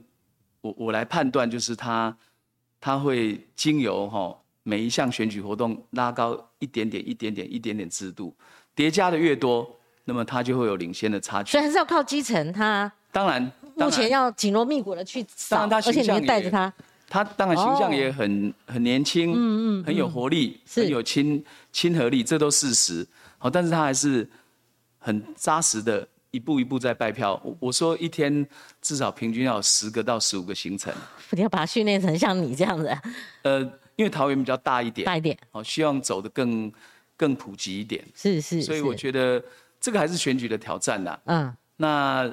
[0.61, 2.17] 我我来判断，就是他
[2.83, 8.35] 他会经由哈每一项选举活动拉高一点点、一点点、一点点制度
[8.75, 11.53] 叠加的越多，那么他就会有领先的差距。
[11.53, 16.73] 所以还是要靠基层，他当然目前要紧锣密鼓的去扫，而且你会带着他。
[17.09, 23.07] 他当然形象也很很年轻，嗯嗯，很有活力，很有亲亲和力，这都事实。
[23.39, 24.29] 好，但是他还是
[24.99, 27.41] 很扎实的，一步一步在拜票。
[27.45, 28.45] 我我说一天
[28.81, 30.93] 至少平均要十个到十五个行程。
[31.31, 32.93] 你要把它训练成像你这样子。
[33.43, 33.61] 呃，
[33.95, 36.73] 因为桃园比较大一点，大一点，好，希望走得更
[37.17, 38.05] 更普及一点。
[38.17, 38.61] 是是。
[38.63, 39.43] 所以我觉得
[39.81, 41.19] 这个还是选举的挑战呐。
[41.27, 41.57] 嗯。
[41.77, 42.31] 那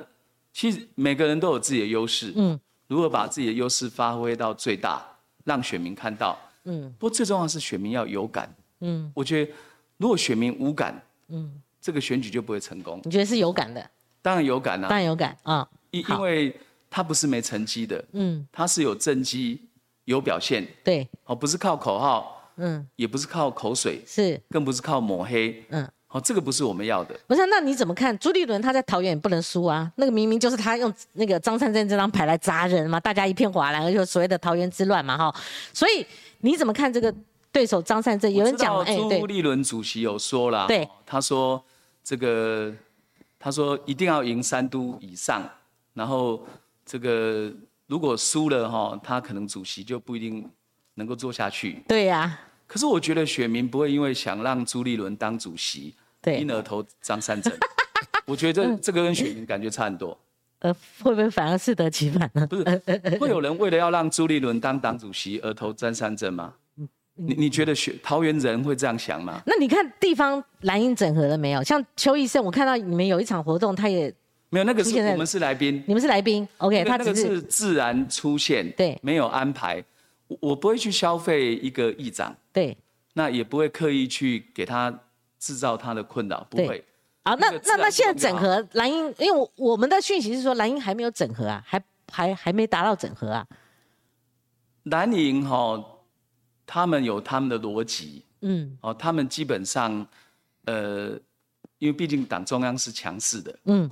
[0.52, 2.34] 其实每个人都有自己的优势。
[2.36, 2.60] 嗯。
[2.88, 5.06] 如何把自己的优势发挥到最大，
[5.44, 6.36] 让选民看到？
[6.64, 8.52] 嗯，不过最重要是选民要有感。
[8.80, 9.52] 嗯，我觉得
[9.98, 13.00] 如果选民无感，嗯，这个选举就不会成功。
[13.04, 13.90] 你觉得是有感的？
[14.22, 15.68] 当然有感啊，当然有感啊。
[15.92, 16.56] 因因为
[16.90, 19.62] 他不是没成绩的，嗯，他是有政绩、
[20.06, 20.68] 有表现。
[20.84, 25.88] 对，哦，不是靠口号，嗯，也不是靠口水，是，更不是靠抹黑，嗯。
[26.12, 27.16] 哦，这个不是我们要的。
[27.28, 29.92] 不是，那你怎么看朱立伦他在桃园也不能输啊？
[29.98, 35.36] 那个明明就是他用那个张善政这张牌来砸人嘛，大家一片哗然，而且所谓的桃园之乱嘛，哈。
[35.72, 36.04] 所以
[36.40, 37.14] 你怎么看这个
[37.52, 38.32] 对手张善政？
[38.34, 41.64] 有人讲，哎，朱立伦主席有说了，对，他说
[42.04, 42.74] 这个，
[43.40, 45.48] 他说一定要赢三都以上，
[45.94, 46.46] 然后
[46.86, 47.52] 这个
[47.88, 50.50] 如果输了哈，他可能主席就不一定
[50.96, 51.84] 能够做下去。
[51.88, 52.40] 对呀。
[52.68, 55.96] 可是我觉得选民不会因为想让朱立伦当主席，
[56.26, 57.52] 因而投张善政。
[58.26, 60.16] 我觉得这这个跟选民感觉差很多。
[60.60, 60.72] 呃，
[61.02, 62.46] 会不会反而适得其反呢？
[62.46, 62.64] 不是，
[63.20, 66.54] 会有人为了要让朱立伦当党主席而投张善政吗？
[67.22, 69.42] 你你觉得学桃园人会这样想吗？
[69.46, 71.62] 那你看地方蓝营整合了没有？
[71.62, 74.14] 像邱医生，我看到你们有一场活动，他也
[74.50, 79.84] 没有那个是我们是来宾，你们是来宾，OK，他只是自然出现，对，没有安排。
[80.28, 82.78] 我我不会去消费一个议长，对，
[83.14, 84.98] 那也不会刻意去给他
[85.38, 86.84] 制造他的困扰，不会。
[87.26, 93.46] 好，那那那现在整合蓝英，因为我我们的讯息是说蓝英还没有整合啊，还还还没达到整合啊。
[94.84, 95.84] 蓝营哈，
[96.72, 100.06] 他们有他们的逻辑，嗯，哦，他们基本上，
[100.66, 101.20] 呃，
[101.80, 103.90] 因为毕竟党中央是强势的，嗯，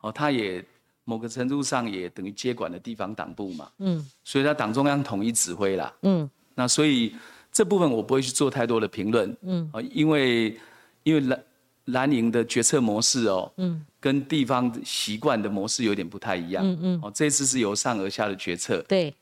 [0.00, 0.64] 哦，他也。
[1.04, 7.12] 某个程度上也等于接管了地方党部嘛，嗯，所以他党中央统一指挥啦，嗯，那所以
[7.50, 10.56] 这部分我不会去做太多的评论，嗯，啊，因为
[11.02, 11.44] 因为蓝
[11.86, 19.12] 蓝营的决策模式哦，嗯，跟地方习惯的模式有点不太一样，嗯嗯，哦，这次是由上而下的决策，对，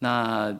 [0.00, 0.52] 那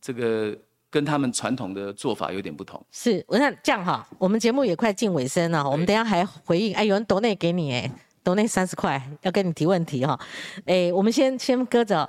[0.00, 0.56] 这个
[0.90, 7.90] 跟他们传统的做法有点不同，是，我想这样哈，我们节目也快进尾声了，我们等下还回应，哎，有人抖内给你哎。
[8.22, 10.18] 抖内三十块要跟你提问题哈，
[10.64, 12.08] 哎，我们先先搁着，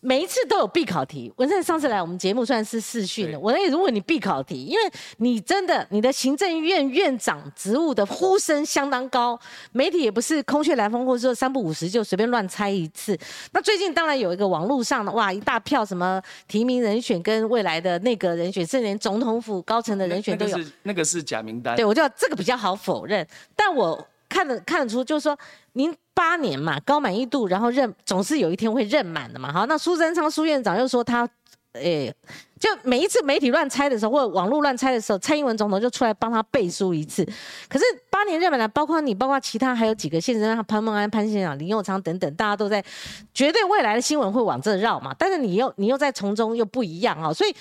[0.00, 1.32] 每一次都有必考题。
[1.36, 4.80] 文胜上次来我们节目算是试训了，我那如果你必考题，因为
[5.18, 9.38] 你真的你的行政院院长职务的呼声相当高，
[9.72, 13.18] 媒体也不是空穴来风，或者说三不五十就随便乱猜一次。
[13.52, 21.76] 那最近当然有一个网络上的哇一大票什么提名人选跟未来的那个人选，甚至连总统府高层的人选都有，那个是假名单。
[21.76, 24.06] 对我就这个比较好否认，但我。
[24.32, 25.36] 看得看得出，就是说，
[25.72, 29.50] 您八年嘛，高满意度，然后任总是有一天会任满的嘛。
[29.50, 31.26] 好，那苏贞昌苏院长又说他，
[31.72, 32.14] 诶，
[32.58, 37.24] 就每一次媒体乱猜的时候，或者网络乱猜的时候，蔡英文总统就出来帮他背书一次。
[37.70, 42.84] 可是八年任满了，包括你，包括其他还有几个县长，潘孟安、潘县长、林佑昌等等，大家都在
[43.32, 45.16] 绝对未来的新闻会往这绕嘛。
[45.18, 47.56] 但是你又你又在从中又不一样啊，所以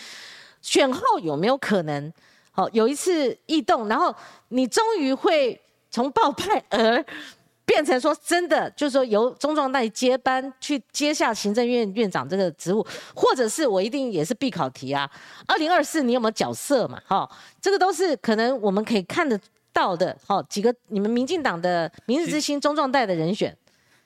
[0.62, 2.12] 选后有没有可能，
[2.52, 4.14] 好有一次异动，然后
[4.50, 5.58] 你终于会。
[5.92, 7.04] 从报派而
[7.70, 15.08] 变成说真的，就是说由中壮代接班去接下行政院院长这个职务，或者是我一定也是必考题啊。
[15.46, 17.00] 二零二四你有没有角色嘛？
[17.06, 17.30] 哈，
[17.62, 19.40] 这个都是可能我们可以看得
[19.72, 20.18] 到的。
[20.26, 23.56] 好，几个你们民进党的明日之星中壮代的人选，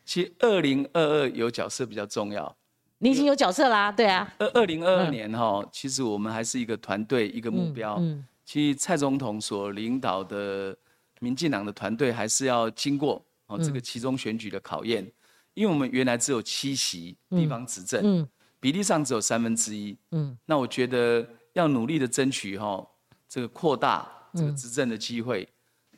[0.03, 2.53] 其实二零二二有角色比较重要。
[2.97, 4.29] 你已经有角色啦，对啊。
[4.39, 7.95] 二二零二二年哈，其实我们还是一个团队，一个目标。
[7.99, 8.25] 嗯。
[8.43, 10.75] 其实蔡总统所领导的
[11.21, 13.23] 民进党的团队，还是要经过
[13.53, 15.05] 哦这个其中选举的考验，
[15.53, 18.27] 因为我们原来只有七席地方执政，嗯，
[18.59, 19.97] 比例上只有三分之一。
[20.11, 20.37] 嗯。
[20.45, 22.85] 那我觉得要努力的争取哈，
[23.29, 25.47] 这个扩大这个执政的机会。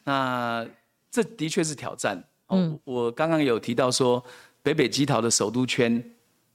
[0.03, 0.67] 那
[1.09, 2.23] 这的确是挑战。
[2.49, 2.79] 嗯。
[2.83, 4.23] 我刚刚有提到说，
[4.61, 6.11] 北北基桃的首都圈。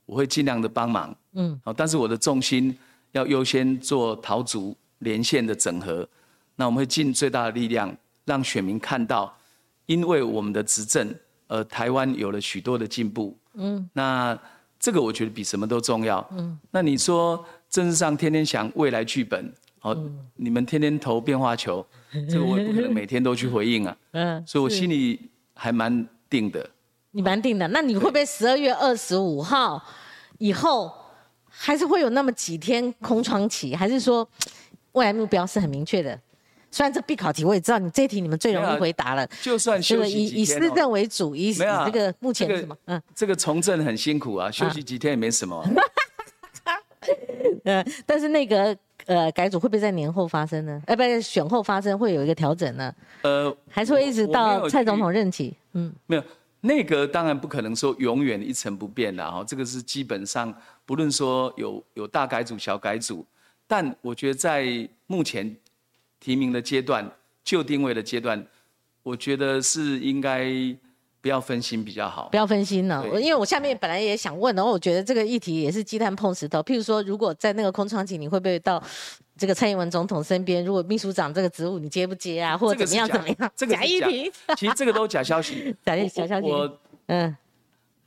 [0.07, 2.77] 我会尽量的帮忙，嗯，好，但是我的重心
[3.13, 6.09] 要优先做桃竹连线的整合，
[6.57, 9.33] 那我们会尽最大的力量让选民看到，
[9.91, 11.12] 因为我们的执政，
[11.49, 14.38] 呃，台湾有了许多的进步，嗯，那
[14.78, 19.93] 这个我觉得比什么都重要，嗯，那你说政治上天天想未来剧本，好，
[20.36, 21.84] 你们天天投变化球，
[22.30, 26.70] 这个我也不可能每天都去回应啊，嗯，所以我心里还蛮定的，
[27.11, 29.82] 你蛮定的，那你会不会十二月二十五号？
[30.38, 30.95] 以后
[31.49, 34.26] 还是会有那么几天空窗期，还是说
[34.93, 36.16] 未来目标是很明确的？
[36.71, 39.27] 虽然这必考题我也知道，你这题你们最容易回答了。
[39.43, 42.77] 就算休息以以施政为主，以这个目前什么？
[42.87, 45.64] 嗯，这个从政很辛苦啊，休息几天也没什么。
[47.64, 50.81] 呃， 但是那个呃改组会不会在年后发生呢？
[50.87, 52.95] 呃，不是，选后发生会有一个调整呢？
[53.23, 55.57] 呃，还是会一直到蔡总统任期？
[55.73, 56.23] 嗯，没有。
[56.62, 60.55] 内阁当然不可能说永远一成不变的哈，这个是基本上
[60.85, 63.25] 不论说有有大改组、小改组，
[63.66, 65.57] 但我觉得在目前
[66.21, 67.11] 提名的阶段、
[67.43, 68.47] 就定位的阶段，
[69.03, 70.47] 我觉得是应该
[71.21, 72.29] 不要分心比较好。
[72.29, 76.61] 不要分心呢，因为我下面本来也想问，然后我觉得这个议题也是鸡蛋碰石头。
[76.61, 78.81] 譬如说，如果在那个空窗期，你会不会到？
[79.39, 83.51] 这个蔡英文总统身边，如果秘书长这个职务你接不接啊，或者怎么样怎么样？
[83.57, 85.75] 这个假议题，其实这个都假消息。
[85.83, 86.47] 假假消息。
[86.47, 87.35] 我嗯，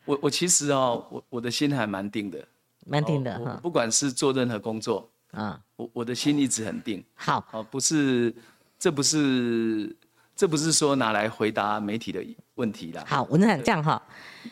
[0.05, 2.37] 我我其实哦，我我的心还蛮定的，
[2.85, 3.59] 蛮定的哈。
[3.63, 7.03] 不管是做任何工作啊，我我的心一直很定。
[7.13, 8.33] 好，哦，不是，
[8.79, 9.93] 这不是，
[10.35, 12.23] 这不是说拿来回答媒体的
[12.55, 13.03] 问题啦。
[13.05, 14.01] 好，我那这样哈，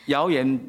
[0.06, 0.60] 谣言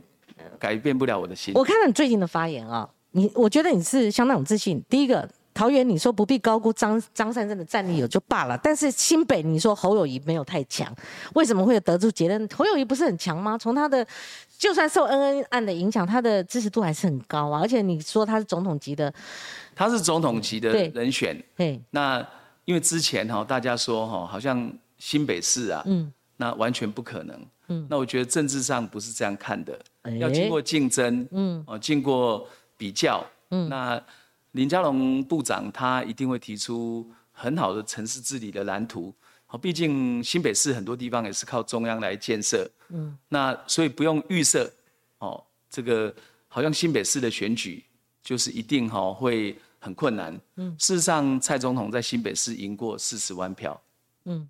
[0.57, 1.53] 改变不了我的心。
[1.55, 4.81] 我看到你最近的发言啊，你我觉得你是相当有自信。
[4.89, 5.29] 第一个。
[5.55, 10.91] 桃园，你说不必高估张张善政的战力有就罢了，但是新北，你说侯友谊没有太强，
[11.35, 12.49] 为什么会有得出结论？
[12.55, 13.55] 侯友谊不是很强吗？
[13.55, 14.03] 从他的
[14.63, 17.59] 就算受恩恩案的影响，他的支持度还是很高啊。
[17.59, 19.13] 而且你说他是总统级的，
[19.75, 21.37] 他是总统级的人选。
[21.57, 22.25] 对，那
[22.63, 27.45] 因为之前哈大家说哈好像新北市啊，嗯，那完全不可能。
[27.67, 29.77] 嗯，那我觉得政治上不是这样看的，
[30.17, 32.47] 要经过竞争，嗯，哦，经过
[32.77, 34.01] 比较，嗯，那。
[34.53, 39.11] 林佳龙部长他一定会提出很好的城市治理的蓝图，
[39.53, 44.67] 好，毕竟新北市很多地方也是靠中央来建设，嗯，那所以不用预设，
[45.19, 46.11] 哦，这个
[46.47, 47.85] 好像新北市的选举
[48.23, 53.79] 就是一定哈会很困难，嗯，事实上蔡总统在新北市赢过四十万票，
[54.25, 54.49] 嗯，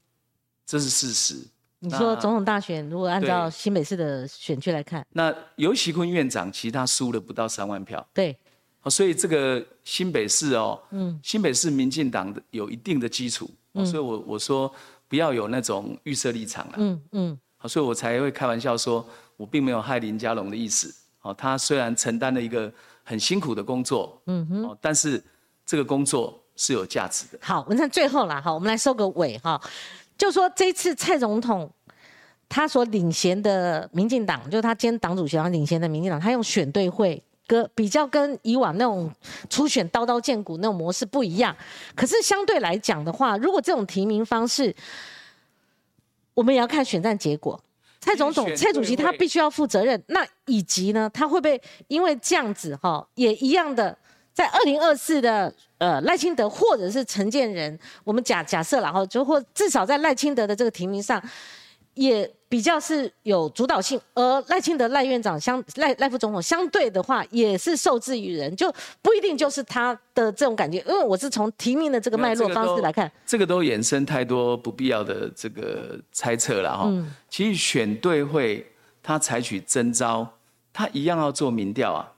[0.65, 1.35] 这是事实。
[1.79, 8.33] 你说总统大选如果按照新北市的选区来看，那尤其坤院长其实他输了不到三万票，对。
[8.83, 14.73] 哦，所以这个新北市哦，嗯，新北市民进党的有一定的基础，嗯，所以我我说
[15.13, 19.07] 不要有那种预设立场了，嗯嗯，好，所以我才会开玩笑说，
[19.37, 20.91] 我并没有害林佳龙的意思，
[21.21, 25.23] 哦，他虽然承担了一个很辛苦的工作，嗯哼，哦，但是
[25.67, 27.37] 这个工作是有价值的。
[27.43, 29.61] 好，我们看最后啦，好，我们来收个尾哈，
[30.17, 31.71] 就说这次蔡总统
[32.49, 37.23] 他所领衔的民进党，就是他兼党主席，然后领衔的民进党，他用选对会。
[37.45, 39.11] 跟比较跟以往那种
[39.49, 41.55] 初选刀刀见骨那种模式不一样，
[41.95, 44.73] 可是相对来讲的话，如果这种提名方式，
[46.33, 47.61] 我们也要看选战结果。
[47.99, 50.01] 蔡总统、蔡主席他必须要负责任。
[50.07, 53.97] 那以及呢，他会不会因为这样子哈，也一样的
[54.33, 61.21] 在二零二四的呃赖清德或者是陈建仁，我们假假设然后就或至少在赖清德的这个提名上。
[61.95, 68.71] 也比较是有主导性，而赖清德赖院长相赖赖副总统相对的话，也是受制于人，就
[69.01, 70.79] 不一定就是他的这种感觉。
[70.87, 76.91] 因为我是从提名的这个脉络方式来看，这个都衍生太多不必要的这个猜测了哈。
[77.29, 78.65] 其实选对会
[79.01, 80.27] 他采取征招，
[80.71, 82.11] 他一样要做民调啊，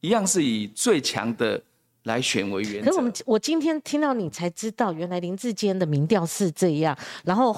[0.00, 1.60] 一样是以最强的
[2.04, 2.86] 来选为原则。
[2.86, 7.54] 可是我们我今天听到你才知道，原来林志坚的民调是这样，然后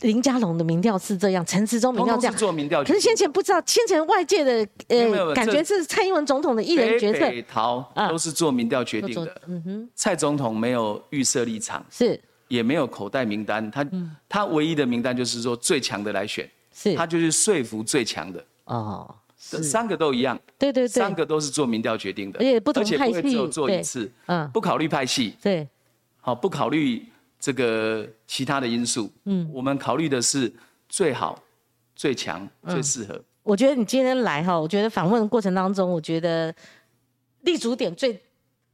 [0.00, 2.82] 林佳龙的民调是这样，陈时中民调这样做民调。
[2.82, 9.42] 可是先前不知道，先前外界的呃感觉是蔡英文总统的一人决策，北桃都是做民调决定的。
[9.46, 12.18] 嗯哼，蔡总统没有预设立场，是
[12.48, 13.86] 也没有口袋名单，他
[14.28, 18.44] 他唯一的名单就是说最强的来选，是他就是说服最强的。
[18.64, 19.14] 哦。
[19.42, 25.68] 三个都一样，对对对，三个都是做民调决定的，而且不同派系，只有做一次，嗯，不考虑派系，对，
[26.20, 27.04] 好，不考虑
[27.40, 30.50] 这个其他的因素，嗯，我们考虑的是
[30.88, 31.42] 最好、
[31.96, 33.20] 最强、最适合。
[33.42, 36.54] 我觉得你今天来哈，我觉得访问过程当中，我觉得
[37.40, 38.18] 立足点最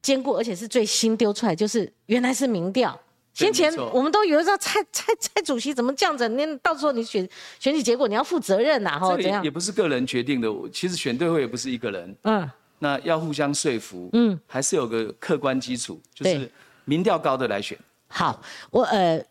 [0.03, 3.01] 坚固，而且是最新丢出来，就是原来是民调。
[3.39, 6.28] 先前我们都以为说蔡 蔡蔡主席怎么这样子？
[6.28, 7.26] 你到时候你选
[7.61, 9.45] 选举结果你要负责任呐，哈，怎样？
[9.45, 16.51] 也不是个人决定的，其实选对会也不是一个人，嗯，那要互相说服，嗯，还是有个客观基础，就是
[16.84, 17.78] 民调高的来选。
[18.09, 19.24] 好，我呃，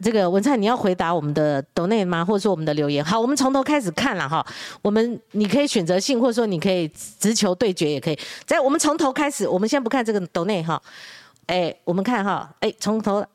[0.00, 2.24] 这个文灿你要回答我们的抖内吗？
[2.24, 3.04] 或者说我们的留言？
[3.04, 4.46] 好，我们从头开始看了哈，
[4.80, 6.86] 我们你可以选择性，或者说你可以
[7.18, 8.18] 直球对决也可以。
[8.46, 10.80] 在我们从头开始，我们先不看这个抖内哈，
[11.46, 13.26] 哎，我们看哈，哎，从头。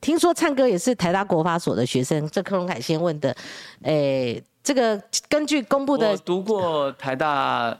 [0.00, 3.36] 听说灿哥也是台大国法所的学生，这柯荣凯先问的，
[3.82, 7.78] 诶，这个根据公布的，我读过台大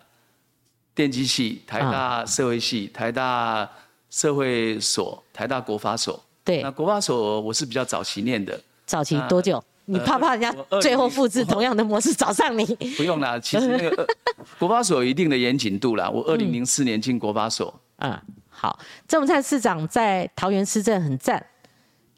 [0.95, 3.69] 电机系、台大社会系、台大
[4.11, 6.23] 社会所、台大国法所。
[6.45, 8.59] 对，那国法所我是比较早期念的。
[8.85, 9.63] 早期多久？
[9.87, 12.65] 你怕怕人家最后复制同样的模式找上你？
[12.97, 14.07] 不用啦，其实那个
[14.59, 16.09] 国法所有一定的严谨度啦。
[16.09, 17.75] 我二零零四年进国法所。
[17.99, 18.17] 嗯，
[18.49, 21.45] 好，郑文灿市长在桃园市政很赞。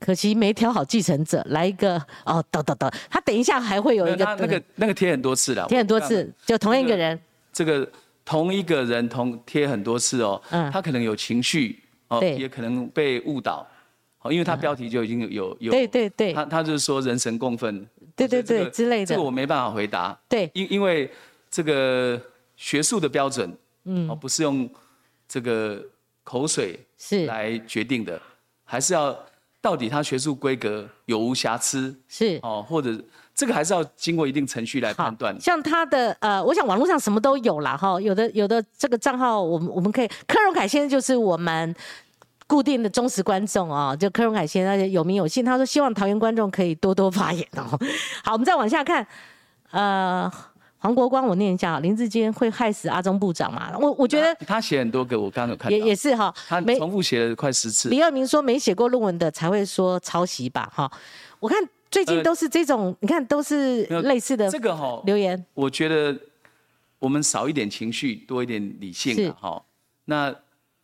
[0.04, 1.96] 可惜没挑好继承者，来一个
[2.26, 7.16] 哦，等等等，他等一下还会有一个那个那个贴很多次了，贴很多次，就同一个人。
[7.52, 7.88] 这个
[8.24, 13.64] 同一个人同贴很多次哦，嗯，他可能有情绪哦，也可能被误导，
[14.22, 17.86] 哦，因为他标题就已经有有对对对，他他就是说人神共愤，
[18.16, 21.08] 对对对之类的，这个我没办法回答，对，因因为
[21.48, 22.20] 这个
[22.56, 24.68] 学术的标准，嗯，哦，不是用
[25.28, 25.80] 这个
[26.24, 27.26] 口水是。
[27.26, 28.20] 来决定的，
[28.64, 29.16] 还是要。
[29.62, 31.96] 到底他学术规格有无瑕疵？
[32.08, 32.90] 是哦，或者
[33.34, 35.34] 这个还是要经过一定程序来判断。
[35.40, 41.74] 像他的呃，我想网络上什么都有啦，哈，有的有的这个账号，我们我们可以柯荣凯先生就是我们
[42.46, 47.78] 固定的忠实观众哦，就柯荣凯先生有名有姓，他说希望桃园观众可以多多发言哦。
[48.24, 49.06] 好，我们再往下看，
[49.70, 50.30] 呃。
[50.82, 53.72] 黄国光，我念一下，林志坚会害死阿中部长嘛？
[53.78, 57.88] 我我觉得他写很多个，我刚刚有看到，也也是哈，他重复写了快十次。
[57.88, 60.68] 李二明说没写过论文的才会说抄袭吧？
[60.74, 60.90] 哈，
[61.38, 61.56] 我看
[61.88, 65.46] 最近都是这种，你看都是类似的这个哈留言。
[65.54, 66.18] 我觉得
[66.98, 69.62] 我们少一点情绪，多一点理性哈。
[70.04, 70.34] 那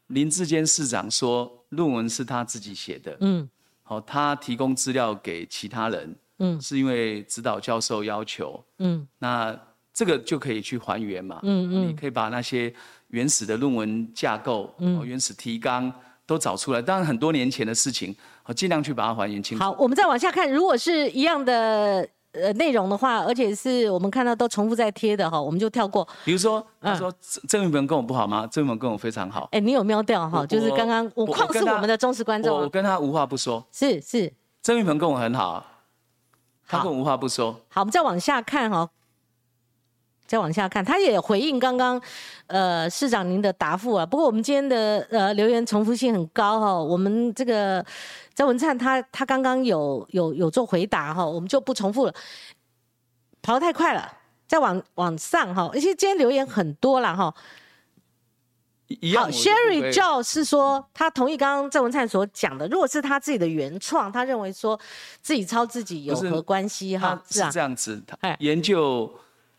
[0.07, 3.51] 林志坚市长说论文是他自己写的，嗯，
[3.83, 9.61] 好，他提供资料给其他人，嗯，是因为指导教授要求，嗯，那。
[9.99, 11.41] 这个就可以去还原嘛？
[11.43, 12.73] 嗯嗯，你可以把那些
[13.09, 15.93] 原始的论文架构、嗯，原始提纲
[16.25, 16.81] 都找出来。
[16.81, 19.65] 当然很多年前的事情，我尽量去把它还原清楚。
[19.65, 26.07] 好，我们再往下看，如果是一样的呃内容的话，而且是我们看到都重复在贴的哈，我们就跳过。
[26.25, 27.13] 比如说，他说
[27.49, 28.47] 郑云鹏跟我不好吗？
[28.47, 29.49] 郑云鹏跟我非常好。
[29.51, 30.47] 哎，你有瞄掉哈？
[30.47, 33.67] 就是刚刚我况是我们的忠实观众，我跟他无话不说。
[33.73, 34.33] 是是，
[34.63, 35.67] 郑云鹏跟我很好，
[36.69, 37.53] 他跟我无话不说。
[37.69, 38.89] 好，我们再往下看哈。
[40.29, 42.01] 再往下看，他也回应刚刚，
[42.49, 44.05] 呃，市长您的答复啊。
[44.05, 47.83] 不过我们今天的呃留言重复性很高哈，我们这个
[48.35, 52.15] 张文灿他他刚刚有有有做回答哈，我们就不重复了，
[53.41, 54.13] 跑得太快了。
[54.47, 57.35] 再往往上哈，而且今天留言很多了哈。
[59.15, 64.79] 好，Sherry Joe 是说他同意刚刚郑文灿所讲的，如果是他自己的原创，他认为说
[65.23, 67.19] 自己抄自己有何关系哈？
[67.31, 69.11] 是这样子，他研究。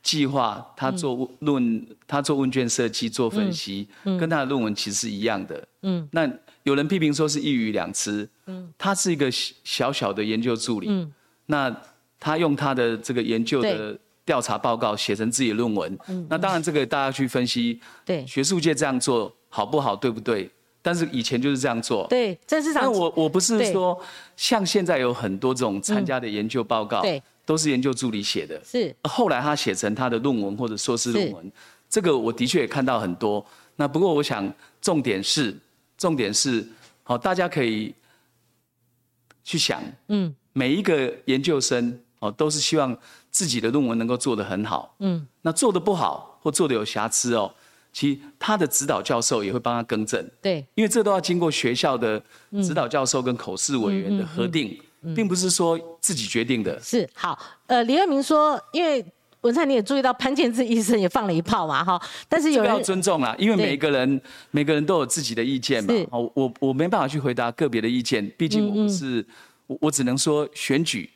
[0.02, 5.68] 计划他做论，他做问卷设计、做分析，跟他的论文其实是一样的。
[5.82, 6.30] 嗯，那
[6.64, 8.28] 有人批评说是一语两词。
[8.46, 9.30] 嗯，他是一个
[9.64, 10.88] 小小的研究助理。
[10.90, 11.12] 嗯，
[11.48, 11.76] 那
[12.20, 16.00] 他用他的这个研究的调查报告写成自己的论文。
[16.08, 17.80] 嗯，那当然这个大家去分析。
[18.06, 20.50] 对，学术界这样做好不好，对不对？
[20.82, 22.08] 但是以前就是这样做。
[22.10, 22.84] 对，郑市长。
[22.84, 24.00] 那我我不是说
[24.38, 27.02] 像现在有很多这种参加的研究报告。
[27.02, 27.22] 对。
[27.50, 28.96] 都是研究助理写的，是。
[29.06, 31.52] 后来他写成他的论文或者硕士论文，
[31.90, 33.44] 这个我的确也看到很多。
[33.78, 35.58] 那不过我想重点是，
[35.98, 36.64] 重点是，
[37.02, 37.96] 好，大家可以
[39.44, 42.96] 去想，嗯，每一个研究生哦，都是希望
[43.32, 47.52] 自己的论文能够做得很好，嗯，那做得不好或做得有瑕疵哦，
[47.92, 50.24] 其实他的指导教授也会帮他更正。
[50.40, 52.24] 对，因为这都要经过学校的
[52.62, 54.80] 指导教授跟口试委员的核定，
[55.16, 56.80] 并不是说自己决定的。
[56.82, 57.38] 是好，
[57.68, 59.06] 呃，李二明说，因为
[59.42, 64.22] 文灿你也注意到潘建志医生也放了一炮嘛，哈，但是有人要尊重啦，因为每个人
[64.52, 65.94] 每个人都有自己的意见嘛。
[66.12, 69.26] 哦，我我没办法去回答个别的意见，毕竟我不是，
[69.68, 71.10] 我我只能说选举，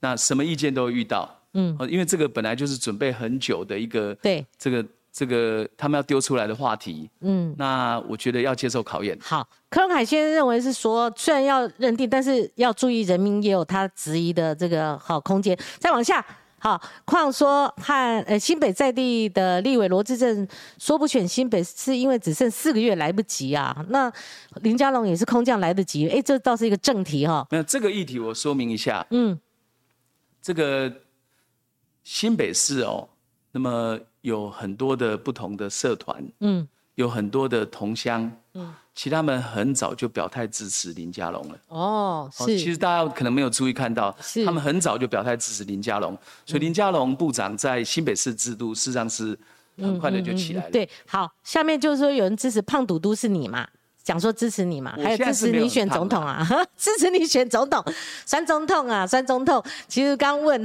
[0.00, 1.36] 那什么意见都会遇到。
[1.52, 9.18] 嗯，因为这个本来就是准备很久的一个，对，这个这个他们要丢出来的话题，嗯，那我觉得要接受考验。
[9.20, 15.58] 好，柯荣海先生认为是说，虽然要认定，但是要注意人民也有他质疑的这个好空间。
[15.78, 16.24] 再往下，
[16.58, 20.46] 好，况说和呃新北在地的立委罗志正
[20.78, 23.76] 说不选新北，是因为只剩四个月来不及啊。
[23.90, 24.12] 那
[24.62, 27.46] 林佳龙也是空降来得及，哎，这倒是一个正题哈。
[27.50, 29.38] 没有这个议题，我说明一下，嗯，
[30.40, 30.92] 这个。
[32.02, 33.06] 新北市哦，
[33.52, 41.58] 那么有很多的不同的社团，嗯，有很多的同乡，嗯，其他们很早就表态支持林佳龙了。
[41.68, 42.58] 哦，是。
[42.58, 49.38] 其实大家可能没有注意看到，是他们很早就表态支持林佳龙，所以林佳龙部长在新北市制度事实上是
[49.78, 50.70] 很快的就起来了。
[50.70, 53.66] 对，好，下面就是说有人支持胖嘟嘟是你嘛？
[54.10, 54.92] 讲说支持你嘛？
[55.00, 56.44] 还有支持你选总统啊？
[56.76, 57.84] 支持你选总统，
[58.26, 59.62] 酸总统啊，酸总统。
[59.86, 60.60] 其实刚问。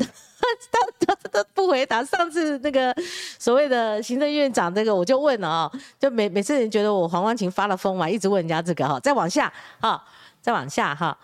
[0.69, 2.03] 都都都不回答。
[2.03, 2.95] 上次那个
[3.39, 8.99] 所谓的行政院长，这个我就问了啊，就每每次人觉得我黄光琴发了疯嘛，一直问人家这个哈。
[8.99, 10.03] 再往下哈，
[10.41, 11.17] 再往下哈，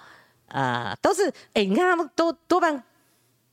[0.48, 2.84] 呃，都是哎，你看他们都多半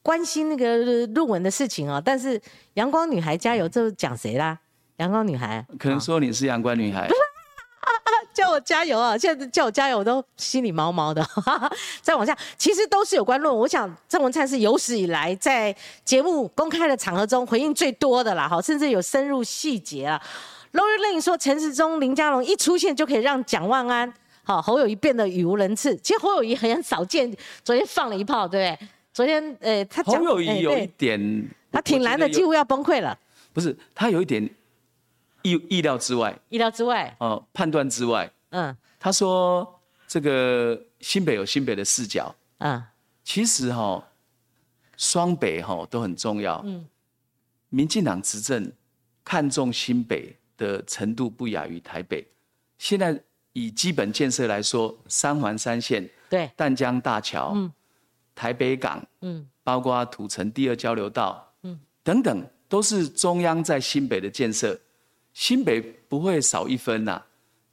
[0.03, 2.01] 关心那个论文的事情哦。
[2.03, 2.41] 但是
[2.75, 4.59] 阳光女孩加油，这是讲谁啦？
[4.97, 7.09] 阳光女孩，可能说你是阳光女孩。
[8.35, 9.16] 叫我加油啊！
[9.16, 11.26] 现在叫我加油，我都心里毛毛的。
[12.03, 13.62] 再往下，其实都是有关论文。
[13.62, 15.74] 我想郑文灿是有史以来在
[16.05, 20.20] 节目公开的场合中回应最多的啦，哈，甚至有深入细节啊。
[20.72, 24.12] Lori Lin 说，陈时中、林佳龙一出现就可以让蒋万安、
[24.45, 25.97] 好侯友谊变得语无伦次。
[25.97, 28.89] 其实侯友谊很少见，昨天放了一炮，对不对？
[29.12, 33.18] 昨天，呃，他侯友谊有一点，他挺难的，几乎要崩溃了。
[33.53, 34.49] 不是，他有一点。
[35.51, 42.82] 意意料之外，意料之外，哦，判断之外，嗯，他说这个新北有新北的视角，嗯，
[43.24, 44.03] 其实哈，
[44.96, 46.86] 双北哈都很重要，嗯，
[47.68, 48.72] 民进党执政
[49.24, 52.26] 看重新北的程度不亚于台北，
[52.78, 53.18] 现在
[53.53, 57.72] 以基本建设来说，三环三线，对，淡江大桥，嗯，
[58.34, 64.78] 台北港，嗯，包括土城第二交流道，嗯，等等，都是中央在新北的建设。
[65.33, 67.22] 新北不会少一分呐，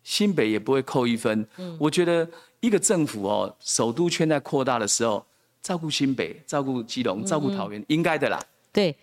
[0.04, 1.48] 新北也不会扣一分。
[1.58, 2.28] 嗯，我觉得
[2.60, 5.26] 一个政府哦，首都圈在扩大的时候，
[5.62, 8.40] 照顾新北、照顾基隆、照顾桃园，应该的啦。
[8.72, 8.96] 对，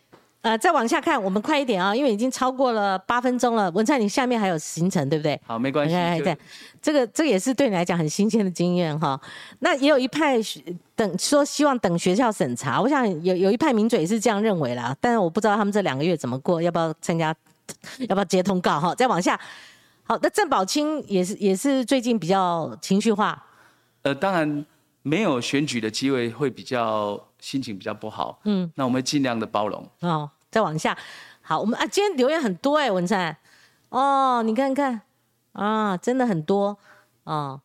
[0.42, 3.70] 呃，再往下看，我们快一点啊，因为已经超过了八分钟了。
[3.72, 5.40] 文灿，你下面还有行程对不对？
[5.44, 5.94] 好，没关系。
[6.22, 6.36] 对，
[6.80, 9.20] 这个这个也是对你来讲很新鲜的经验哈。
[9.58, 10.36] 那也有一派
[10.94, 17.34] 等说希望等学校审查，我想有有一派名嘴是这样认为啦，但是我不知道他们这两个月怎么过，要不要参加？
[18.08, 18.94] 要不要接通告哈？
[18.94, 19.38] 再往下，
[20.04, 23.44] 好，那郑宝清也是也是最近比较情绪化。
[24.02, 24.66] 呃，当然
[25.02, 28.40] 没有选举的机会会比较心情比较不好。
[28.44, 29.88] 嗯，那我们尽量的包容。
[30.00, 30.96] 哦，再往下，
[31.40, 33.36] 好，我们啊，今天留言很多哎，文灿。
[33.90, 35.00] 哦，你看看
[35.52, 36.76] 啊，真的很多
[37.24, 37.60] 啊。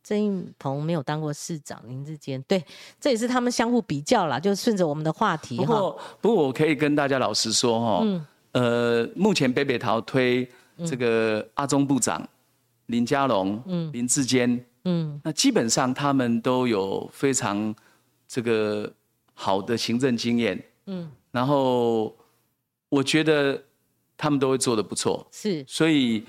[0.00, 2.64] 郑英鹏没有当过市长，林志坚对，
[2.98, 5.66] 这也是他们相互比较啦，就顺着我们的话题哈。
[5.66, 8.00] 不过，不过我可以跟大家老实说哈。
[8.04, 8.26] 嗯。
[8.52, 10.48] 呃，目前北北桃推
[10.84, 12.26] 这个阿中部长
[12.86, 17.74] 林佳龙、林志坚，嗯，那基本上他们都有非常
[18.26, 18.92] 这个
[19.34, 22.16] 好的行政经验，嗯，然后
[22.88, 23.62] 我觉得
[24.16, 26.24] 他们都会做的不错，是，所以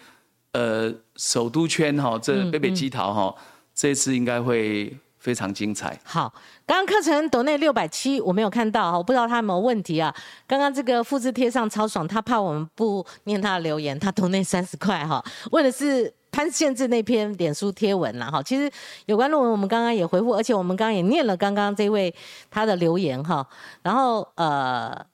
[0.51, 3.35] 呃，首都圈哈，这北北基桃哈，
[3.73, 4.95] 这次应该会。
[5.19, 5.99] 非常精彩。
[6.03, 6.33] 好，
[6.65, 10.13] 刚刚课程抖内六百七，我没有看到哈，我不知道他有没有问题啊。
[10.47, 15.23] 刚刚这个复制贴上超爽，他怕我们不念他的留言，他 抖内三十块哈。
[15.51, 18.41] 为的是潘宪志那篇脸书贴文啦哈。
[18.41, 18.71] 其实
[19.07, 22.13] 有关论文我们刚刚也回复，而且我们刚刚也念了刚刚这位
[22.49, 23.45] 他的留言哈。
[23.83, 25.05] 然后呃，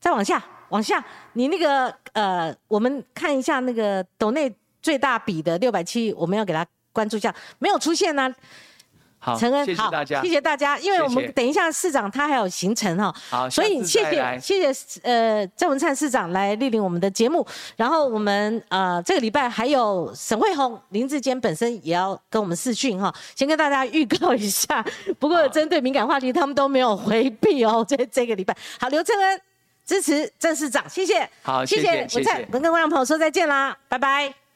[0.00, 1.04] 再往下往下，
[1.34, 4.50] 你那个呃，我们看一下那个抖内
[4.80, 6.66] 最大笔的六百七，我们要给他。
[6.92, 8.32] 关注一下，没有出现呢。
[9.20, 10.78] 好，陈恩，谢谢大家，谢谢大家。
[10.78, 17.44] 因为我们等一下市长他还有行程哈，好，所以谢谢谢谢呃郑文灿市长来莅临我们的节目。
[17.76, 24.84] 然后我们呃这个礼拜还有沈惠宏、林志坚本身也要跟我们视讯哈，先跟大家预告一下。
[25.18, 27.84] 不过针对敏感话题，他们都没有回避哦。
[27.86, 29.40] 这这个礼拜，好，刘正恩。
[29.84, 31.26] 支持郑市长，谢谢。
[31.42, 34.47] 好，谢谢，文灿，跟观众朋友说再见啦，拜拜。